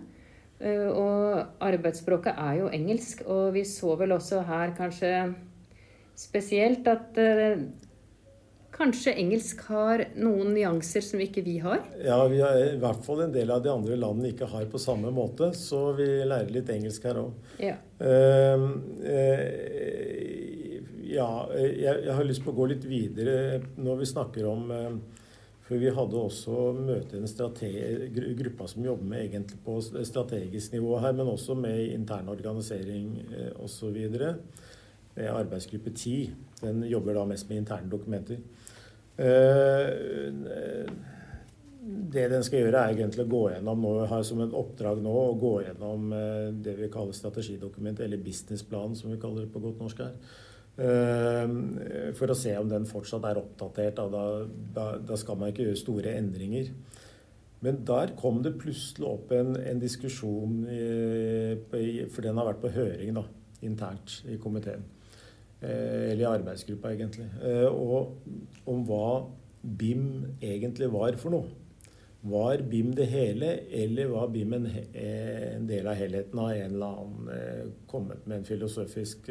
Eh, 0.63 0.89
og 0.89 1.63
arbeidsspråket 1.63 2.39
er 2.39 2.59
jo 2.61 2.71
engelsk, 2.73 3.25
og 3.27 3.53
vi 3.57 3.65
så 3.67 3.97
vel 3.99 4.15
også 4.15 4.43
her 4.47 4.73
kanskje 4.77 5.11
spesielt 6.17 6.87
at 6.87 7.17
eh, 7.19 7.65
Kanskje 8.73 9.11
engelsk 9.21 9.59
har 9.69 10.01
noen 10.17 10.49
nyanser 10.55 11.03
som 11.05 11.21
ikke 11.21 11.43
vi 11.45 11.59
har? 11.61 11.83
Ja, 12.01 12.17
vi 12.25 12.39
har 12.41 12.57
i 12.57 12.79
hvert 12.81 13.03
fall 13.05 13.21
en 13.27 13.33
del 13.33 13.51
av 13.53 13.61
de 13.61 13.69
andre 13.69 13.97
landene 13.99 14.31
ikke 14.31 14.47
har 14.49 14.65
på 14.71 14.81
samme 14.81 15.11
måte. 15.13 15.51
Så 15.53 15.91
vi 15.99 16.07
lærer 16.25 16.49
litt 16.55 16.71
engelsk 16.73 17.05
her 17.05 17.19
òg. 17.21 17.51
Ja. 17.61 17.75
Uh, 18.01 18.65
uh, 19.05 20.23
ja, 21.05 21.27
jeg, 21.53 21.75
jeg, 21.83 22.15
har 22.17 22.25
lyst 22.25 22.41
på 22.41 22.49
å 22.49 22.57
gå 22.57 22.71
litt 22.71 22.87
videre 22.89 23.61
når 23.77 24.01
vi 24.01 24.09
snakker 24.09 24.47
om 24.49 24.71
uh, 24.73 24.95
For 25.67 25.77
vi 25.79 25.93
hadde 25.93 26.17
også 26.19 26.73
møte 26.73 27.21
en 27.21 27.29
gruppe 28.39 28.67
som 28.67 28.89
jobber 28.89 29.05
med 29.13 29.21
egentlig 29.27 29.61
på 29.63 29.77
strategisk 29.85 30.73
nivå 30.73 30.97
her, 31.05 31.13
men 31.13 31.29
også 31.29 31.53
med 31.55 31.93
intern 31.93 32.33
organisering 32.33 33.21
uh, 33.29 33.53
osv. 33.63 34.01
Arbeidsgruppe 35.13 35.93
10. 35.93 36.33
Den 36.63 36.83
jobber 36.89 37.21
da 37.21 37.29
mest 37.29 37.45
med 37.51 37.61
interne 37.61 37.91
dokumenter. 37.91 38.41
Eh, 39.17 40.89
det 42.13 42.29
den 42.31 42.45
skal 42.45 42.63
gjøre, 42.63 42.79
er 42.79 42.95
egentlig 42.95 43.25
å 43.25 43.31
gå 43.31 43.41
gjennom 43.53 43.83
nå, 43.83 43.91
har 44.09 44.23
som 44.25 44.41
et 44.43 44.55
oppdrag 44.55 45.01
nå 45.03 45.13
å 45.13 45.35
gå 45.39 45.53
gjennom 45.65 46.13
eh, 46.15 46.47
det 46.65 46.77
vi 46.79 46.89
kaller 46.93 47.15
strategidokument, 47.17 48.01
eller 48.01 48.21
businessplan, 48.23 48.95
som 48.97 49.11
vi 49.13 49.19
kaller 49.21 49.45
det 49.45 49.53
på 49.53 49.61
godt 49.63 49.83
norsk 49.83 50.01
her. 50.05 50.15
Eh, 50.73 52.13
for 52.17 52.33
å 52.33 52.37
se 52.37 52.55
om 52.57 52.71
den 52.71 52.87
fortsatt 52.89 53.27
er 53.29 53.41
oppdatert. 53.41 54.01
Da, 54.13 54.25
da, 54.75 54.87
da 54.97 55.19
skal 55.19 55.37
man 55.39 55.53
ikke 55.53 55.67
gjøre 55.67 55.83
store 55.83 56.15
endringer. 56.17 56.73
Men 57.63 57.83
der 57.87 58.15
kom 58.19 58.41
det 58.43 58.57
plutselig 58.59 59.07
opp 59.07 59.29
en, 59.35 59.53
en 59.55 59.79
diskusjon, 59.79 60.65
i, 60.67 61.93
for 62.11 62.25
den 62.25 62.39
har 62.39 62.49
vært 62.49 62.63
på 62.63 62.73
høring 62.75 63.15
da, 63.15 63.23
internt 63.63 64.17
i 64.27 64.35
komiteen. 64.41 64.83
Eh, 65.63 66.11
eller 66.11 66.23
i 66.25 66.27
arbeidsgruppa, 66.27 66.91
egentlig. 66.91 67.29
Eh, 67.43 67.67
og 67.71 68.17
om 68.67 68.83
hva 68.87 69.23
BIM 69.63 70.07
egentlig 70.43 70.89
var 70.91 71.15
for 71.21 71.31
noe. 71.31 71.59
Var 72.27 72.63
BIM 72.71 72.91
det 72.95 73.07
hele, 73.11 73.51
eller 73.83 74.11
var 74.11 74.31
BIM 74.31 74.53
en, 74.57 74.65
eh, 74.67 75.55
en 75.55 75.67
del 75.67 75.87
av 75.87 75.95
helheten? 75.95 76.39
Har 76.39 76.53
en 76.53 76.73
eller 76.73 76.85
annen 76.85 77.73
kommet 77.87 78.27
med 78.27 78.37
en 78.37 78.45
filosofisk 78.45 79.29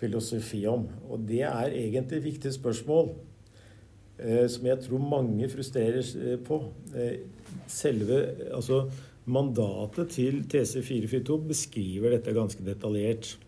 filosofi 0.00 0.66
om? 0.66 0.88
Og 1.10 1.26
det 1.26 1.42
er 1.42 1.70
egentlig 1.70 2.18
et 2.18 2.24
viktig 2.24 2.52
spørsmål. 2.52 3.14
Som 4.48 4.66
jeg 4.66 4.80
tror 4.80 4.98
mange 4.98 5.48
frustrerer 5.48 6.36
på. 6.44 6.72
Selve 7.66 8.18
altså 8.52 8.90
Mandatet 9.26 10.10
til 10.10 10.44
TC442 10.44 11.38
beskriver 11.48 12.10
dette 12.10 12.34
ganske 12.34 12.64
detaljert. 12.64 13.38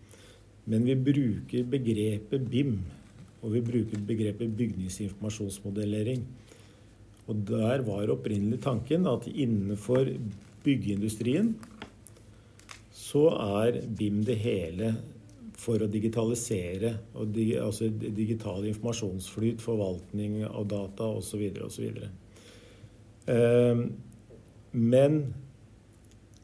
Men 0.69 0.85
vi 0.87 0.95
bruker 0.95 1.65
begrepet 1.67 2.47
BIM, 2.51 2.77
og 3.43 3.51
vi 3.55 3.61
bruker 3.65 4.05
begrepet 4.07 4.53
bygningsinformasjonsmodellering. 4.57 6.23
Og 7.27 7.43
der 7.47 7.83
var 7.87 8.11
opprinnelig 8.11 8.61
tanken 8.63 9.07
at 9.07 9.27
innenfor 9.27 10.07
byggeindustrien 10.63 11.53
så 12.93 13.27
er 13.35 13.81
BIM 13.97 14.23
det 14.25 14.37
hele 14.41 14.93
for 15.59 15.83
å 15.83 15.87
digitalisere, 15.91 16.95
altså 17.15 17.87
digital 17.91 18.65
informasjonsflyt, 18.67 19.61
forvaltning 19.63 20.41
av 20.47 20.67
data 20.71 21.07
osv. 21.19 21.43
osv. 21.63 22.01
Eh, 23.31 23.83
men 24.73 25.19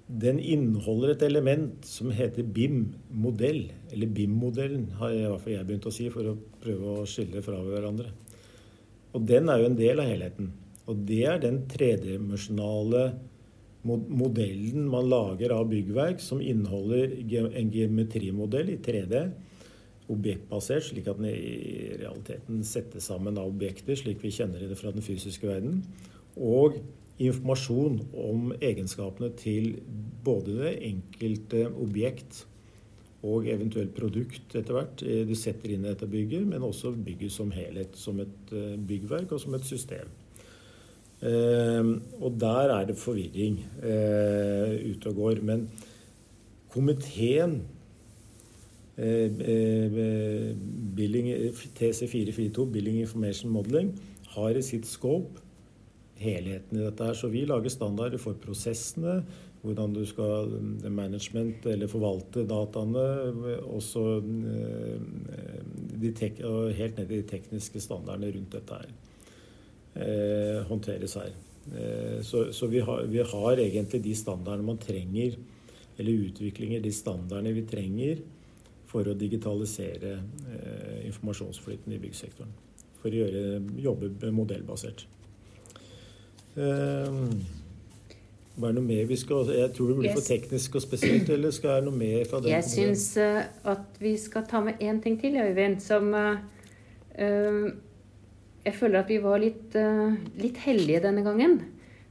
den 0.10 0.39
inneholder 0.42 1.13
et 1.13 1.24
element 1.28 1.86
som 1.86 2.10
heter 2.13 2.48
BIM-modell. 2.56 3.68
Eller 3.94 4.10
BIM-modellen, 4.10 4.88
har 4.98 5.13
i 5.13 5.22
hvert 5.22 5.44
fall 5.44 5.54
jeg 5.54 5.68
begynt 5.68 5.86
å 5.86 5.94
si, 5.94 6.08
for 6.13 6.32
å 6.32 6.38
prøve 6.63 6.96
å 6.96 7.06
skille 7.10 7.44
fra 7.46 7.60
hverandre. 7.62 8.10
Og 9.13 9.25
den 9.30 9.50
er 9.50 9.62
jo 9.62 9.70
en 9.70 9.78
del 9.78 10.01
av 10.01 10.10
helheten. 10.10 10.50
Og 10.89 11.04
det 11.06 11.22
er 11.30 11.44
den 11.44 11.62
tredimensjonale 11.70 13.04
modellen 13.86 14.88
man 14.92 15.08
lager 15.10 15.54
av 15.56 15.70
byggverk, 15.70 16.20
som 16.22 16.42
inneholder 16.42 17.13
en 17.58 17.70
geometrimodell 17.74 18.74
i 18.74 18.80
3D. 18.84 19.22
Objektbasert, 20.10 20.88
slik 20.89 21.08
at 21.08 21.22
den 21.22 21.30
i 21.30 21.94
realiteten 22.01 22.63
setter 22.66 23.04
sammen 23.04 23.38
av 23.38 23.51
objekter, 23.54 23.94
slik 23.98 24.25
vi 24.25 24.34
kjenner 24.34 24.66
det 24.66 24.78
fra 24.80 24.92
den 24.96 25.06
fysiske 25.06 25.46
verden. 25.48 25.84
Og 26.36 26.82
informasjon 27.19 27.99
om 28.15 28.53
egenskapene 28.63 29.33
til 29.39 29.73
både 30.23 30.55
det 30.61 30.75
enkelte 30.88 31.65
objekt 31.83 32.45
og 33.27 33.49
eventuelt 33.51 33.91
produkt 33.97 34.55
etter 34.55 34.77
hvert 34.77 35.03
eh, 35.03 35.25
du 35.27 35.35
setter 35.35 35.73
inn 35.73 35.83
i 35.83 35.89
dette 35.91 36.07
bygget, 36.07 36.45
men 36.47 36.63
også 36.63 36.93
bygget 36.95 37.33
som 37.35 37.51
helhet, 37.51 37.97
som 37.99 38.19
et 38.23 38.53
eh, 38.55 38.77
byggverk 38.79 39.33
og 39.35 39.41
som 39.43 39.57
et 39.57 39.67
system. 39.67 40.07
Eh, 41.19 41.89
og 42.21 42.39
der 42.39 42.71
er 42.77 42.88
det 42.88 42.95
forvirring 42.99 43.59
ute 43.83 45.11
og 45.11 45.19
går. 45.19 45.43
Men 45.43 45.67
komiteen 46.71 47.59
eh 48.99 49.29
TC442, 51.79 52.65
Billing 52.71 52.99
Information 52.99 53.51
Modeling, 53.51 53.93
har 54.35 54.49
i 54.55 54.61
sitt 54.61 54.88
scope 54.88 55.49
helheten 56.19 56.79
i 56.79 56.85
dette 56.85 57.09
her. 57.09 57.17
Så 57.17 57.29
vi 57.31 57.45
lager 57.47 57.71
standarder 57.73 58.21
for 58.21 58.38
prosessene, 58.39 59.19
hvordan 59.63 59.93
du 59.95 60.05
skal 60.07 60.53
eh, 60.55 60.89
management 60.91 61.67
eller 61.67 61.91
forvalte 61.91 62.45
dataene. 62.47 63.05
Også 63.67 64.05
eh, 64.53 64.97
og 66.47 66.73
helt 66.77 66.97
ned 66.99 67.11
i 67.11 67.21
de 67.21 67.27
tekniske 67.27 67.81
standardene 67.83 68.33
rundt 68.35 68.55
dette 68.55 68.81
her. 68.81 68.97
Eh, 69.99 70.59
håndteres 70.69 71.15
her. 71.19 71.31
Eh, 71.75 72.21
så, 72.21 72.53
så 72.53 72.67
vi, 72.67 72.79
har, 72.79 73.03
vi, 73.03 73.19
har, 73.19 73.59
egentlig 73.59 74.03
de 74.03 74.15
standardene 74.15 74.65
man 74.65 74.77
trenger, 74.81 75.38
eller 75.97 76.27
utviklinger, 76.29 76.81
de 76.81 76.91
standardene 76.95 77.53
vi 77.57 77.65
trenger 77.67 78.21
for 78.89 79.05
å 79.05 79.17
digitalisere 79.17 80.15
eh, 80.17 81.05
informasjonsflyten 81.09 81.93
i 81.93 82.01
byggsektoren. 82.01 82.53
For 83.01 83.11
å 83.11 83.21
gjøre, 83.21 83.61
jobbe 83.79 84.31
modellbasert. 84.35 85.05
Um, 86.58 87.39
er 88.60 88.74
det 88.74 88.75
noe 88.75 88.84
mer 88.84 89.06
vi 89.08 89.15
skal 89.20 89.48
Jeg 89.53 89.72
tror 89.75 89.91
det 89.91 89.98
blir 90.01 90.15
for 90.18 90.25
teknisk 90.25 90.75
og 90.75 90.84
spesielt, 90.84 91.29
eller 91.32 91.53
skal 91.56 91.79
det 91.79 91.88
noe 91.88 92.00
mer 92.00 92.24
fra 92.27 92.41
den? 92.44 92.51
Jeg 92.51 92.65
syns 92.68 93.06
uh, 93.22 93.44
at 93.72 94.00
vi 94.01 94.15
skal 94.20 94.48
ta 94.50 94.60
med 94.65 94.82
én 94.84 95.00
ting 95.03 95.20
til, 95.22 95.38
Øyvind, 95.39 95.79
som 95.84 96.12
uh, 96.12 96.41
uh, 97.15 97.70
Jeg 98.65 98.75
føler 98.75 99.00
at 99.00 99.12
vi 99.12 99.20
var 99.24 99.39
litt, 99.39 99.75
litt 100.38 100.58
heldige 100.65 101.00
denne 101.06 101.24
gangen. 101.24 101.62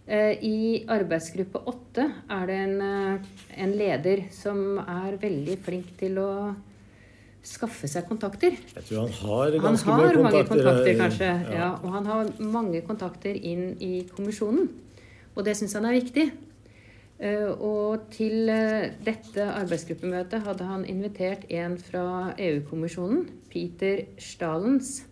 I 0.08 0.86
arbeidsgruppe 0.88 1.60
åtte 1.68 2.06
er 2.32 2.46
det 2.48 2.54
en, 2.56 2.78
en, 2.80 3.74
leder 3.76 4.22
som 4.32 4.78
er 4.80 5.18
veldig 5.20 5.58
flink 5.66 5.90
til 6.00 6.16
å 6.22 6.30
skaffe 7.48 7.88
seg 7.90 8.08
kontakter. 8.08 8.56
Jeg 8.74 8.84
tror 8.88 9.06
han 9.06 9.14
har 9.22 9.56
ganske 9.62 9.88
han 9.88 10.00
har 10.00 10.08
mye 10.08 10.18
kontakter. 10.18 10.28
Mange 10.28 10.50
kontakter 10.50 11.00
kanskje, 11.02 11.30
ja. 11.30 11.54
ja. 11.58 11.70
Og 11.82 11.94
han 11.96 12.10
har 12.10 12.34
mange 12.58 12.82
kontakter 12.86 13.40
inn 13.52 13.72
i 13.80 13.94
kommisjonen. 14.12 14.68
Og 15.34 15.44
det 15.46 15.56
syns 15.58 15.76
han 15.78 15.88
er 15.88 15.98
viktig. 15.98 16.28
Eh, 17.18 17.50
og 17.50 18.06
til 18.14 18.50
eh, 18.52 18.92
dette 19.02 19.42
arbeidsgruppemøtet 19.42 20.44
hadde 20.44 20.66
han 20.68 20.84
invitert 20.86 21.48
en 21.50 21.74
fra 21.78 22.32
EU-kommisjonen, 22.38 23.24
Peter 23.50 24.04
Stalens, 24.22 25.02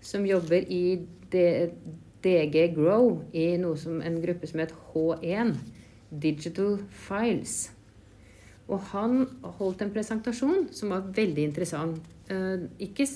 som 0.00 0.24
jobber 0.24 0.64
i 0.68 1.04
DG 1.34 2.64
Grow 2.76 3.18
i 3.36 3.50
noe 3.60 3.76
som, 3.76 4.00
en 4.00 4.20
gruppe 4.22 4.48
som 4.48 4.62
het 4.64 4.72
H1, 4.92 5.56
Digital 6.22 6.78
Files. 6.88 7.73
Og 8.72 8.80
han 8.94 9.24
holdt 9.58 9.82
en 9.84 9.92
presentasjon 9.92 10.68
som 10.72 10.92
var 10.94 11.08
veldig 11.14 11.48
interessant. 11.50 12.04
Eh, 12.32 12.66
ikke 12.86 13.06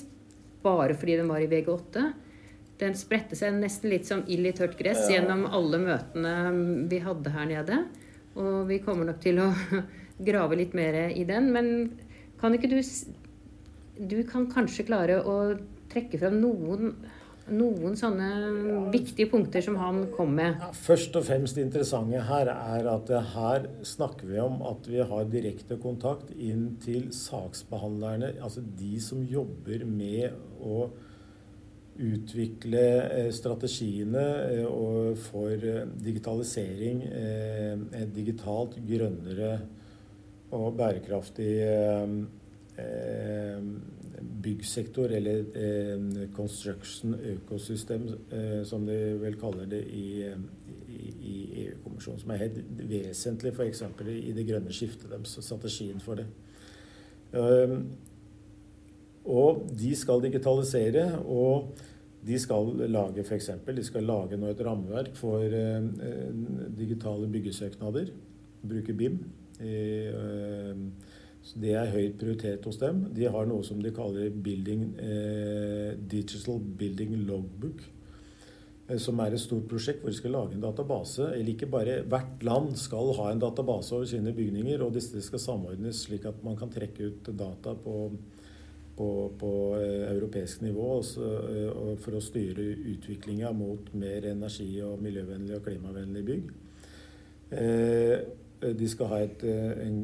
bare 0.63 0.97
fordi 0.97 1.17
den 1.19 1.31
var 1.31 1.41
i 1.41 1.49
VG8. 1.49 2.03
Den 2.79 2.95
spredte 2.95 3.35
seg 3.35 3.57
nesten 3.57 3.91
litt 3.91 4.07
som 4.07 4.21
ild 4.31 4.47
i 4.47 4.53
tørt 4.55 4.77
gress 4.79 5.07
ja. 5.07 5.17
gjennom 5.17 5.47
alle 5.49 5.81
møtene 5.83 6.35
vi 6.91 7.01
hadde 7.03 7.33
her 7.33 7.49
nede. 7.49 7.79
Og 8.39 8.69
vi 8.69 8.79
kommer 8.83 9.09
nok 9.09 9.23
til 9.23 9.41
å 9.43 9.49
grave 10.29 10.59
litt 10.59 10.77
mer 10.77 11.01
i 11.09 11.25
den. 11.27 11.49
Men 11.55 11.73
kan 12.39 12.55
ikke 12.55 12.71
du 12.71 12.79
Du 13.99 14.21
kan 14.23 14.45
kanskje 14.47 14.85
klare 14.87 15.17
å 15.27 15.57
trekke 15.91 16.19
fram 16.21 16.37
noen 16.39 16.93
noen 17.53 17.97
sånne 17.99 18.29
viktige 18.93 19.29
punkter 19.31 19.63
som 19.65 19.77
han 19.81 20.05
kom 20.13 20.33
med? 20.37 20.57
Ja, 20.61 20.71
først 20.75 21.15
og 21.19 21.27
fremst 21.27 21.57
det 21.57 21.67
interessante 21.67 22.23
her 22.29 22.51
er 22.53 22.89
at 22.93 23.11
her 23.33 23.69
snakker 23.85 24.29
vi 24.29 24.41
om 24.43 24.61
at 24.69 24.89
vi 24.89 25.03
har 25.11 25.29
direkte 25.29 25.79
kontakt 25.81 26.33
inn 26.35 26.73
til 26.83 27.09
saksbehandlerne, 27.15 28.35
altså 28.43 28.63
de 28.63 28.95
som 29.03 29.23
jobber 29.25 29.85
med 29.89 30.35
å 30.59 30.89
utvikle 31.99 32.83
eh, 33.11 33.29
strategiene 33.35 34.25
eh, 34.47 35.15
for 35.19 35.51
eh, 35.51 35.83
digitalisering, 35.99 37.03
et 37.09 38.13
digitalt 38.15 38.77
grønnere 38.87 39.53
og 40.55 40.71
bærekraftig 40.79 41.51
byggsektor, 44.43 45.11
eller 45.15 45.45
eh, 45.55 46.27
construction 46.35 47.15
økosystem, 47.15 48.07
eh, 48.31 48.59
som 48.67 48.85
de 48.87 48.97
vel 49.21 49.37
kaller 49.39 49.69
det 49.69 49.81
i, 49.95 50.25
i, 50.89 51.35
EU-kommisjonen. 51.65 52.21
Som 52.21 52.33
er 52.35 52.43
helt 52.43 52.61
vesentlig 52.89 53.53
f.eks. 53.55 53.83
i 54.09 54.35
det 54.35 54.47
grønne 54.47 54.75
skiftet 54.75 55.11
deres, 55.11 55.37
strategien 55.45 56.03
for 56.03 56.19
det. 56.19 56.27
Eh, 57.33 57.75
og 59.29 59.65
de 59.77 59.93
skal 59.97 60.23
digitalisere, 60.23 61.05
og 61.27 61.75
de 62.25 62.39
skal 62.39 62.73
lage 62.91 63.23
f.eks. 63.23 63.51
De 63.67 63.83
skal 63.85 64.07
lage 64.07 64.37
nå 64.39 64.49
et 64.51 64.63
rammeverk 64.65 65.13
for 65.15 65.43
uh, 65.43 65.83
digitale 66.75 67.29
byggesøknader. 67.31 68.09
Bruke 68.67 68.93
BIM. 68.93 69.19
I, 69.59 69.75
uh, 70.09 70.78
så 71.43 71.59
Det 71.59 71.71
er 71.73 71.93
høyt 71.93 72.17
prioritert 72.19 72.65
hos 72.65 72.77
dem. 72.77 73.05
De 73.15 73.25
har 73.25 73.45
noe 73.47 73.63
som 73.63 73.79
de 73.81 73.91
kaller 73.91 74.29
building, 74.29 74.93
eh, 74.99 75.95
Digital 75.95 76.59
Building 76.59 77.15
Logbook. 77.25 77.81
Eh, 78.89 78.97
som 78.97 79.19
er 79.21 79.35
et 79.35 79.41
stort 79.41 79.67
prosjekt 79.69 80.01
hvor 80.01 80.13
de 80.13 80.17
skal 80.17 80.33
lage 80.33 80.57
en 80.57 80.63
database. 80.63 81.31
eller 81.33 81.53
ikke 81.53 81.69
bare 81.69 82.01
Hvert 82.03 82.43
land 82.43 82.75
skal 82.77 83.13
ha 83.13 83.31
en 83.31 83.39
database 83.39 83.93
over 83.95 84.05
sine 84.05 84.33
bygninger, 84.33 84.81
og 84.81 84.93
disse 84.93 85.21
skal 85.21 85.39
samordnes 85.39 86.05
slik 86.07 86.25
at 86.25 86.43
man 86.43 86.57
kan 86.57 86.69
trekke 86.69 87.07
ut 87.07 87.37
data 87.37 87.73
på, 87.73 88.11
på, 88.97 89.31
på 89.39 89.51
eh, 89.77 90.09
europeisk 90.15 90.61
nivå 90.61 90.89
eh, 90.99 91.95
for 92.01 92.17
å 92.17 92.23
styre 92.23 92.65
utviklinga 92.95 93.53
mot 93.53 93.93
mer 93.93 94.25
energi- 94.33 94.81
og 94.81 95.01
miljøvennlig 95.01 95.55
og 95.55 95.63
klimavennlig 95.63 96.25
bygg. 96.25 96.51
De 98.59 98.87
skal 98.91 99.07
ha 99.11 99.21
et, 99.23 99.43
eh, 99.43 99.87
en 99.87 100.01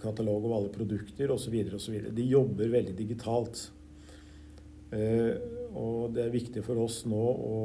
katalog 0.00 0.44
over 0.44 0.56
alle 0.58 0.72
produkter 0.74 1.30
osv. 1.32 1.54
osv. 1.74 2.10
De 2.14 2.26
jobber 2.28 2.68
veldig 2.68 2.94
digitalt. 2.96 3.70
Eh, 4.92 5.32
og 5.76 6.14
det 6.14 6.26
er 6.26 6.34
viktig 6.34 6.64
for 6.64 6.80
oss 6.84 7.02
nå 7.08 7.22
å 7.22 7.58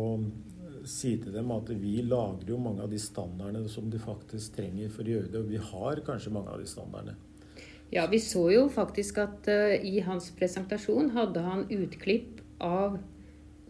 si 0.88 1.16
til 1.18 1.32
dem 1.32 1.52
at 1.56 1.70
vi 1.80 2.02
lager 2.04 2.50
jo 2.52 2.58
mange 2.60 2.84
av 2.84 2.92
de 2.92 3.00
standardene 3.00 3.70
som 3.72 3.88
de 3.90 4.00
faktisk 4.00 4.58
trenger 4.58 4.92
for 4.92 5.08
å 5.08 5.16
gjøre 5.16 5.32
det. 5.32 5.44
Og 5.44 5.52
vi 5.52 5.62
har 5.72 6.04
kanskje 6.08 6.34
mange 6.36 6.52
av 6.52 6.60
de 6.60 6.68
standardene. 6.68 7.16
Ja, 7.94 8.08
vi 8.10 8.18
så 8.24 8.48
jo 8.52 8.68
faktisk 8.74 9.20
at 9.22 9.48
i 9.86 10.00
hans 10.02 10.32
presentasjon 10.36 11.12
hadde 11.14 11.44
han 11.46 11.68
utklipp 11.70 12.42
av 12.64 12.98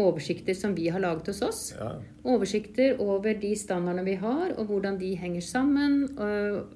oversikter 0.01 0.55
som 0.57 0.73
vi 0.75 0.87
har 0.89 1.01
laget 1.03 1.27
hos 1.29 1.41
oss. 1.45 1.61
Ja. 1.77 1.91
Oversikter 2.25 2.97
over 3.01 3.35
de 3.39 3.53
standardene 3.57 4.05
vi 4.07 4.15
har, 4.21 4.55
og 4.57 4.65
hvordan 4.71 4.97
de 4.99 5.13
henger 5.15 5.41
sammen. 5.41 6.17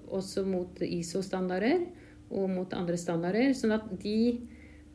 også 0.07 0.45
mot 0.45 0.81
ISO-standarder 0.81 1.87
og 2.29 2.49
mot 2.49 2.73
andre 2.73 2.97
standarder. 2.97 3.53
Sånn 3.53 3.73
at 3.73 3.87
de, 4.03 4.37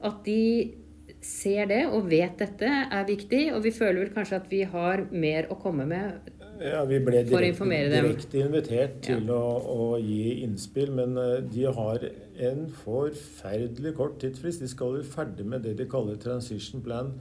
at 0.01 0.23
de 0.25 0.75
ser 1.23 1.67
det 1.71 1.83
og 1.89 2.07
vet 2.11 2.39
dette, 2.39 2.69
er 2.69 3.09
viktig. 3.09 3.49
Og 3.57 3.63
vi 3.65 3.75
føler 3.75 4.05
vel 4.05 4.15
kanskje 4.15 4.39
at 4.39 4.49
vi 4.51 4.63
har 4.63 5.07
mer 5.11 5.51
å 5.51 5.59
komme 5.59 5.87
med 5.89 6.31
ja, 6.63 6.85
Vi 6.87 7.01
ble 7.03 7.25
direkte, 7.27 7.67
direkte 7.67 8.39
invitert 8.39 8.99
til 9.03 9.27
ja. 9.27 9.35
å, 9.35 9.59
å, 9.67 9.87
gi 9.99 10.45
innspill, 10.45 10.93
men 10.95 11.17
eh, 11.19 11.41
de 11.43 11.65
har 11.75 12.05
en 12.51 12.69
forferdelig 12.85 13.97
kort 13.99 14.21
tidsfrist. 14.23 14.63
De 14.63 14.71
skal 14.71 15.01
jo 15.01 15.07
ferdig 15.07 15.47
med 15.49 15.67
det 15.67 15.75
de 15.81 15.89
kaller 15.91 16.21
transition 16.23 16.85
plan 16.85 17.17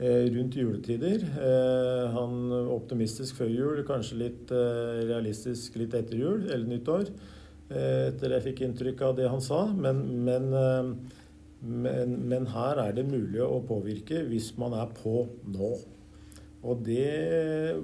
rundt 0.00 0.56
juletider. 0.56 1.24
Eh, 1.24 2.06
han 2.14 2.52
optimistisk 2.72 3.40
før 3.40 3.52
jul, 3.52 3.82
kanskje 3.88 4.20
litt 4.22 4.52
eh, 4.54 5.04
realistisk 5.10 5.76
litt 5.80 5.96
etter 5.98 6.16
jul 6.20 6.46
eller 6.48 6.66
nyttår. 6.70 7.12
Etter 7.70 8.32
jeg 8.34 8.42
fikk 8.48 8.60
inntrykk 8.66 9.02
av 9.06 9.12
det 9.20 9.28
han 9.30 9.42
sa. 9.44 9.60
Men, 9.70 10.00
men, 10.26 10.48
men, 11.62 12.16
men 12.32 12.48
her 12.50 12.80
er 12.82 12.96
det 12.96 13.04
mulig 13.06 13.44
å 13.44 13.60
påvirke 13.62 14.24
hvis 14.26 14.48
man 14.58 14.74
er 14.74 14.90
på 14.96 15.22
nå. 15.54 15.70
Og 16.66 16.82
det, 16.82 17.76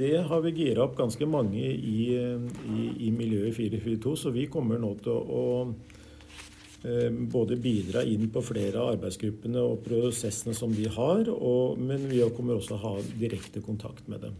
det 0.00 0.14
har 0.30 0.40
vi 0.46 0.54
gira 0.56 0.86
opp 0.86 0.96
ganske 0.96 1.28
mange 1.28 1.60
i, 1.60 1.98
i, 2.16 2.86
i 3.04 3.12
miljøet 3.12 3.52
442, 3.58 4.16
så 4.16 4.32
vi 4.32 4.48
kommer 4.48 4.80
nå 4.80 4.94
til 5.04 5.12
å, 5.12 5.44
Eh, 5.68 5.99
både 6.80 7.58
bidra 7.60 8.02
inn 8.08 8.30
på 8.32 8.40
flere 8.40 8.80
av 8.80 8.94
arbeidsgruppene 8.94 9.60
og 9.60 9.82
prosessene 9.84 10.54
som 10.56 10.72
de 10.72 10.86
har, 10.88 11.28
og, 11.28 11.76
men 11.76 12.06
vi 12.08 12.22
kommer 12.36 12.56
også 12.56 12.78
å 12.78 12.84
ha 12.84 12.92
direkte 13.20 13.60
kontakt 13.64 14.08
med 14.08 14.24
dem. 14.24 14.38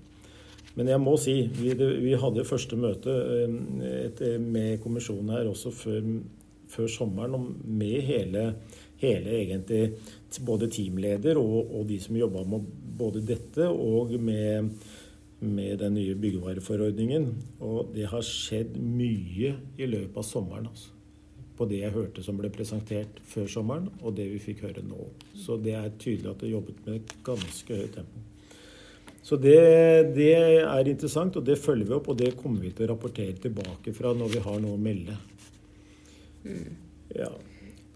Men 0.79 0.89
jeg 0.93 1.03
må 1.03 1.17
si, 1.21 1.35
vi, 1.59 1.73
vi 1.75 2.15
hadde 2.19 2.47
første 2.49 2.79
møte 2.79 3.13
eh, 3.13 3.57
et, 4.07 4.23
med 4.41 4.79
kommisjonen 4.85 5.35
her 5.35 5.51
også 5.51 5.73
før, 5.75 6.07
før 6.71 6.89
sommeren 6.93 7.51
med 7.67 7.99
hele, 8.07 8.47
hele, 9.03 9.35
egentlig 9.43 10.41
både 10.47 10.71
teamleder 10.71 11.41
og, 11.41 11.75
og 11.75 11.85
de 11.91 11.99
som 12.01 12.17
jobba 12.17 12.47
med 12.49 12.71
både 13.01 13.25
dette 13.27 13.67
og 13.67 14.15
med, 14.23 14.71
med 15.43 15.83
den 15.83 15.99
nye 15.99 16.15
byggevareforordningen. 16.23 17.29
Og 17.67 17.93
det 17.97 18.07
har 18.13 18.25
skjedd 18.25 18.79
mye 18.79 19.57
i 19.77 19.91
løpet 19.91 20.23
av 20.23 20.29
sommeren. 20.31 20.71
altså 20.71 21.00
på 21.61 21.69
det 21.69 21.83
jeg 21.83 21.93
hørte 21.93 22.25
som 22.25 22.39
ble 22.41 22.49
presentert 22.53 23.21
før 23.29 23.49
sommeren, 23.53 23.91
og 24.01 24.17
det 24.17 24.31
vi 24.33 24.41
fikk 24.41 24.65
høre 24.65 24.85
nå. 24.87 25.11
Så 25.37 25.59
det 25.61 25.77
er 25.77 25.93
tydelig 26.01 26.33
at 26.33 26.41
det 26.41 26.55
jobbet 26.55 26.81
med 26.87 27.01
et 27.03 27.15
ganske 27.27 27.81
høyt 27.83 27.99
tempo. 27.99 28.25
Så 29.21 29.37
det, 29.37 29.59
det, 30.17 30.33
er 30.65 30.89
interessant, 30.89 31.37
og 31.37 31.45
det 31.45 31.59
følger 31.61 31.91
vi 31.91 31.97
opp, 31.99 32.09
og 32.09 32.17
det 32.19 32.33
kommer 32.39 32.65
vi 32.65 32.73
til 32.73 32.89
å 32.89 32.95
rapportere 32.95 33.37
tilbake 33.45 33.93
fra 33.95 34.15
når 34.17 34.33
vi 34.33 34.43
har 34.47 34.59
noe 34.65 34.79
å 34.79 34.81
melde. 34.81 35.19
Mm. 36.49 36.73
Ja. 37.19 37.31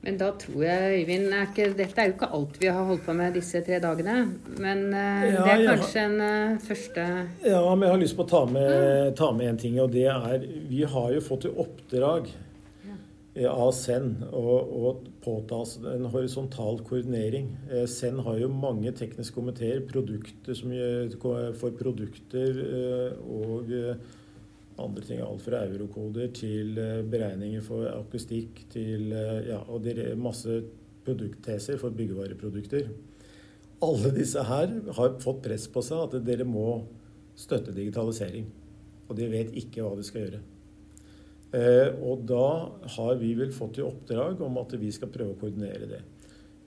Men 0.05 0.19
da 0.21 0.29
tror 0.37 0.61
jeg, 0.67 1.01
Øyvind 1.01 1.33
er 1.33 1.47
ikke, 1.49 1.71
Dette 1.79 2.03
er 2.03 2.11
jo 2.11 2.15
ikke 2.19 2.29
alt 2.37 2.59
vi 2.61 2.69
har 2.69 2.85
holdt 2.85 3.07
på 3.07 3.15
med 3.17 3.39
disse 3.39 3.63
tre 3.65 3.79
dagene. 3.81 4.19
Men 4.61 4.83
uh, 4.93 5.23
ja, 5.25 5.39
det 5.39 5.55
er 5.55 5.63
kanskje 5.71 6.03
har, 6.03 6.11
en 6.11 6.19
uh, 6.21 6.59
første 6.67 7.07
Ja, 7.47 7.63
men 7.73 7.87
jeg 7.87 7.95
har 7.95 8.03
lyst 8.03 8.19
på 8.19 8.27
å 8.27 8.33
ta 8.35 8.43
med, 8.45 9.15
ta 9.17 9.31
med 9.33 9.55
en 9.55 9.61
ting. 9.65 9.79
Og 9.81 9.95
det 9.95 10.05
er 10.13 10.45
Vi 10.69 10.85
har 10.85 11.15
jo 11.17 11.25
fått 11.25 11.49
i 11.49 11.55
oppdrag 11.65 12.29
av 13.35 13.73
Zen 13.75 14.13
og, 14.31 15.09
påtas 15.25 15.79
en 15.91 16.07
horisontal 16.13 16.79
koordinering. 16.87 17.49
Zen 17.91 18.21
har 18.23 18.39
jo 18.39 18.51
mange 18.53 18.93
tekniske 18.95 19.35
komiteer 19.35 19.83
produkter 19.89 20.55
som 20.55 20.75
for 21.59 21.75
produkter 21.79 22.61
eh, 22.63 23.17
og 23.25 23.73
eh, 23.75 24.05
andre 24.79 25.03
ting. 25.09 25.23
Alt 25.25 25.43
fra 25.49 25.65
eurokoder 25.67 26.31
til 26.37 26.79
beregninger 27.11 27.65
for 27.65 27.89
akustikk 27.91 28.67
til 28.75 29.11
ja, 29.49 29.63
og 29.67 29.91
masse 30.21 30.63
produktteser 31.05 31.79
for 31.81 31.95
byggevareprodukter. 31.95 32.89
Alle 33.85 34.15
disse 34.15 34.43
her 34.47 34.71
har 34.97 35.19
fått 35.23 35.43
press 35.45 35.67
på 35.69 35.83
seg 35.85 36.07
at 36.07 36.21
dere 36.27 36.47
må 36.49 36.85
støtte 37.39 37.75
digitalisering. 37.75 38.47
Og 39.09 39.17
de 39.19 39.29
vet 39.31 39.57
ikke 39.59 39.85
hva 39.85 39.97
de 39.99 40.07
skal 40.07 40.27
gjøre. 40.27 40.45
Eh, 41.55 41.95
og 42.03 42.25
da 42.27 42.47
har 42.97 43.15
vi 43.21 43.35
vel 43.39 43.53
fått 43.55 43.79
i 43.79 43.87
oppdrag 43.87 44.43
om 44.43 44.59
at 44.59 44.75
vi 44.81 44.91
skal 44.95 45.13
prøve 45.15 45.37
å 45.37 45.41
koordinere 45.41 45.87
det. 45.91 46.03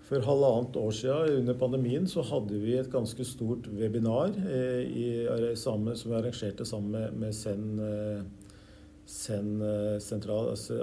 For 0.08 0.23
halvannet 0.23 0.78
år 0.80 0.93
siden 0.95 1.41
under 1.41 1.58
pandemien 1.60 2.06
så 2.08 2.23
hadde 2.23 2.56
vi 2.62 2.78
et 2.80 2.91
ganske 2.91 3.26
stort 3.28 3.67
webinar 3.76 4.32
eh, 4.47 4.84
i, 4.88 5.08
sammen, 5.60 5.97
som 6.00 6.13
vi 6.13 6.19
arrangerte 6.21 6.67
sammen 6.67 7.17
med, 7.19 7.36
eh, 7.84 8.21
eh, 9.28 9.97
sentral, 10.00 10.54
altså 10.54 10.80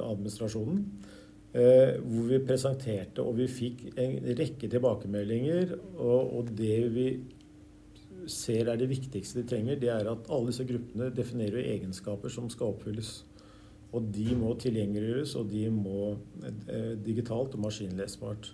hvor 1.54 2.24
vi 2.26 2.40
presenterte, 2.42 3.22
og 3.22 3.36
vi 3.38 3.44
fikk 3.46 3.84
en 3.94 4.16
rekke 4.34 4.68
tilbakemeldinger. 4.68 5.76
Og, 5.94 6.32
og 6.40 6.48
det 6.58 6.80
vi 6.90 7.04
ser 8.26 8.68
er 8.72 8.80
det 8.80 8.90
viktigste 8.90 9.40
de 9.40 9.48
trenger, 9.48 9.78
det 9.78 9.92
er 9.94 10.10
at 10.10 10.28
alle 10.32 10.50
disse 10.50 10.66
gruppene 10.68 11.12
definerer 11.14 11.70
egenskaper 11.76 12.32
som 12.32 12.50
skal 12.52 12.74
oppfylles. 12.74 13.22
Og 13.94 14.10
de 14.14 14.34
må 14.38 14.54
tilgjengeliggjøres, 14.58 15.36
og 15.38 15.50
de 15.52 15.68
må 15.70 16.14
eh, 16.42 16.94
digitalt 17.04 17.54
og 17.54 17.62
maskinlesbart. 17.68 18.50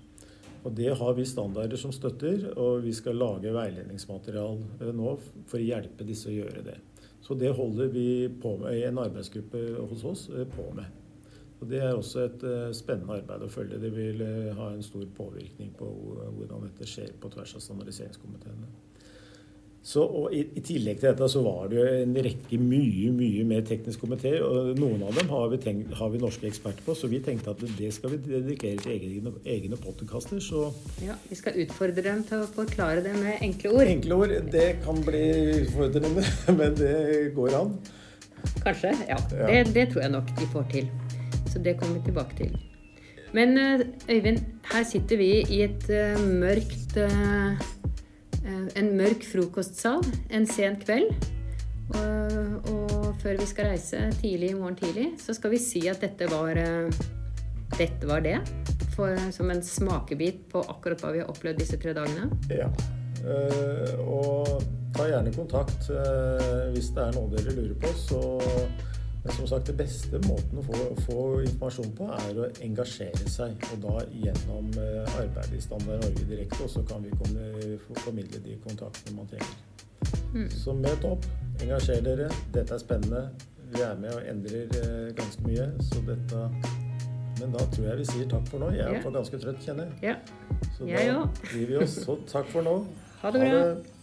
Og 0.61 0.75
det 0.77 0.91
har 1.01 1.15
vi 1.17 1.25
standarder 1.25 1.81
som 1.81 1.95
støtter, 1.97 2.51
og 2.61 2.85
vi 2.85 2.93
skal 2.97 3.17
lage 3.17 3.55
veiledningsmaterial 3.55 4.61
eh, 4.81 4.93
nå 4.97 5.15
for 5.49 5.57
å 5.57 5.65
hjelpe 5.65 6.05
disse 6.09 6.29
å 6.29 6.37
gjøre 6.37 6.65
det. 6.67 6.77
Så 7.25 7.37
det 7.41 7.55
holder 7.57 7.89
vi 7.95 8.29
på 8.43 8.57
med 8.61 8.77
i 8.77 8.85
en 8.89 9.01
arbeidsgruppe 9.01 9.65
hos 9.81 10.05
oss 10.13 10.27
eh, 10.35 10.45
på 10.49 10.69
med. 10.77 10.99
Og 11.61 11.69
Det 11.69 11.81
er 11.85 11.93
også 11.93 12.23
et 12.25 12.45
spennende 12.73 13.19
arbeid 13.21 13.43
å 13.45 13.51
følge. 13.53 13.77
Det 13.83 13.91
vil 13.93 14.23
ha 14.57 14.71
en 14.73 14.81
stor 14.81 15.05
påvirkning 15.13 15.75
på 15.77 15.91
hvordan 16.39 16.65
dette 16.65 16.89
skjer 16.89 17.13
på 17.21 17.29
tvers 17.35 17.53
av 17.59 17.61
standardiseringskomiteene. 17.61 18.71
Så, 19.81 20.03
i, 20.29 20.43
i, 20.59 20.61
tillegg 20.61 20.99
til 21.01 21.09
dette 21.09 21.27
så 21.33 21.41
var 21.41 21.71
det 21.71 21.79
jo 21.79 21.85
en 22.03 22.17
rekke 22.27 22.59
mye 22.61 23.09
mye 23.17 23.45
mer 23.49 23.63
teknisk 23.65 24.03
komiteer. 24.05 24.43
og 24.45 24.77
Noen 24.77 25.07
av 25.07 25.17
dem 25.17 25.31
har 25.33 25.47
vi, 25.53 25.59
tenkt, 25.63 25.95
har 25.97 26.11
vi, 26.13 26.21
norske 26.21 26.51
eksperter 26.51 26.85
på, 26.85 26.97
så 26.99 27.09
vi 27.09 27.23
tenkte 27.25 27.55
at 27.55 27.63
det 27.79 27.89
skal 27.97 28.13
vi 28.13 28.19
dedikere 28.27 28.77
til 28.83 28.93
egne, 28.93 29.33
egne 29.49 29.79
podkaster. 29.81 30.43
Ja, 31.07 31.17
Vi 31.31 31.39
skal 31.39 31.57
utfordre 31.65 32.05
dem 32.05 32.21
til 32.29 32.45
å 32.45 32.51
forklare 32.53 33.01
det 33.07 33.15
med 33.17 33.41
enkle 33.41 33.73
ord. 33.79 33.87
Enkle 33.89 34.21
ord, 34.21 34.37
Det 34.53 34.69
kan 34.85 35.01
bli 35.07 35.25
utfordrende, 35.63 36.27
men 36.61 36.77
det 36.77 36.97
går 37.39 37.57
an. 37.63 37.73
Kanskje. 38.61 38.93
Ja. 39.09 39.17
ja. 39.17 39.47
Det, 39.49 39.75
det, 39.75 39.89
tror 39.95 40.05
jeg 40.05 40.13
nok 40.13 40.35
de 40.37 40.51
får 40.53 40.69
til. 40.77 40.93
Så 41.49 41.65
det 41.65 41.79
kommer 41.81 41.99
vi 41.99 42.11
tilbake 42.11 42.37
til. 42.37 42.53
Men 43.33 43.57
eh, 43.59 43.87
Øyvind, 44.11 44.45
her 44.73 44.85
sitter 44.85 45.17
vi 45.17 45.33
i 45.55 45.63
et 45.63 45.89
uh, 45.89 46.19
mørkt 46.19 46.81
Eh, 46.99 47.80
en 48.49 48.91
mørk 48.97 49.25
frokostsal 49.29 50.05
en 50.33 50.47
sen 50.49 50.79
kveld. 50.81 51.13
Og, 51.91 52.69
og, 52.71 53.09
før 53.21 53.41
vi 53.41 53.47
skal 53.51 53.73
reise 53.73 53.99
tidlig 54.21 54.53
i 54.53 54.57
morgen 54.57 54.79
tidlig, 54.79 55.09
så 55.21 55.35
skal 55.37 55.53
vi 55.53 55.59
si 55.61 55.83
at 55.91 56.01
dette 56.01 56.29
var, 56.31 56.57
eh, 56.57 57.01
dette 57.77 58.09
var 58.09 58.23
det. 58.25 58.39
For, 58.95 59.17
som 59.35 59.51
en 59.53 59.63
smakebit 59.65 60.47
på 60.53 60.63
akkurat 60.73 61.03
hva 61.03 61.13
vi 61.15 61.23
har 61.23 61.33
opplevd 61.33 61.61
disse 61.63 61.79
tre 61.81 61.95
dagene. 61.97 62.31
Ja. 62.53 62.71
Uh, 63.21 63.99
og 64.01 64.63
ta 64.97 65.05
gjerne 65.11 65.33
kontakt 65.35 65.91
hvis 66.73 66.89
det 66.97 67.03
er 67.05 67.17
noe 67.17 67.29
dere 67.35 67.53
lurer 67.53 67.77
på. 67.83 67.91
Så 67.97 68.21
men 69.25 69.33
som 69.33 69.47
sagt, 69.47 69.67
det 69.67 69.77
beste 69.77 70.19
måten 70.25 70.61
å 70.61 70.63
få, 70.65 70.79
få, 71.05 71.25
informasjon 71.45 71.91
på, 71.99 72.07
er 72.17 72.39
å 72.41 72.47
engasjere 72.65 73.29
seg. 73.29 73.67
Og 73.75 73.83
da 73.85 74.05
gjennom 74.17 74.71
eh, 74.81 75.19
arbeidet 75.21 75.59
i 75.59 75.61
Standard 75.61 76.01
Norge 76.07 76.25
direkte, 76.31 76.63
og 76.65 76.73
så 76.73 76.85
kan 76.89 77.05
vi 77.05 77.13
komme, 77.21 77.51
formidle 78.01 78.41
de 78.47 78.57
kontaktene 78.65 79.19
man 79.19 79.29
trenger. 79.29 79.59
Mm. 80.33 80.49
Så 80.55 80.73
møt 80.73 81.05
opp, 81.05 81.29
engasjer 81.61 82.01
dere. 82.07 82.31
Dette 82.55 82.79
er 82.79 82.81
spennende. 82.81 83.27
Vi 83.71 83.85
er 83.85 84.01
med 84.01 84.17
og 84.17 84.25
endrer 84.33 84.73
eh, 84.81 85.13
ganske 85.19 85.45
mye. 85.45 85.69
Så 85.85 86.01
dette 86.09 86.49
Men 87.41 87.55
da 87.55 87.63
tror 87.73 87.87
jeg 87.87 88.01
vi 88.01 88.05
sier 88.09 88.27
takk 88.29 88.49
for 88.51 88.61
nå. 88.61 88.73
Jeg 88.77 88.85
er 88.85 88.99
yeah. 88.99 89.13
ganske 89.15 89.39
trøtt, 89.41 89.63
kjenner 89.65 89.93
jeg. 90.05 90.19
Så 90.77 90.89
da 90.89 91.07
gir 91.55 91.71
vi 91.71 91.79
oss. 91.81 92.01
Så 92.05 92.19
takk 92.29 92.51
for 92.53 92.65
nå. 92.65 92.75
Ha 93.23 93.33
det 93.33 93.45
bra. 93.45 93.53
Ha 93.53 93.65
det. 93.69 94.00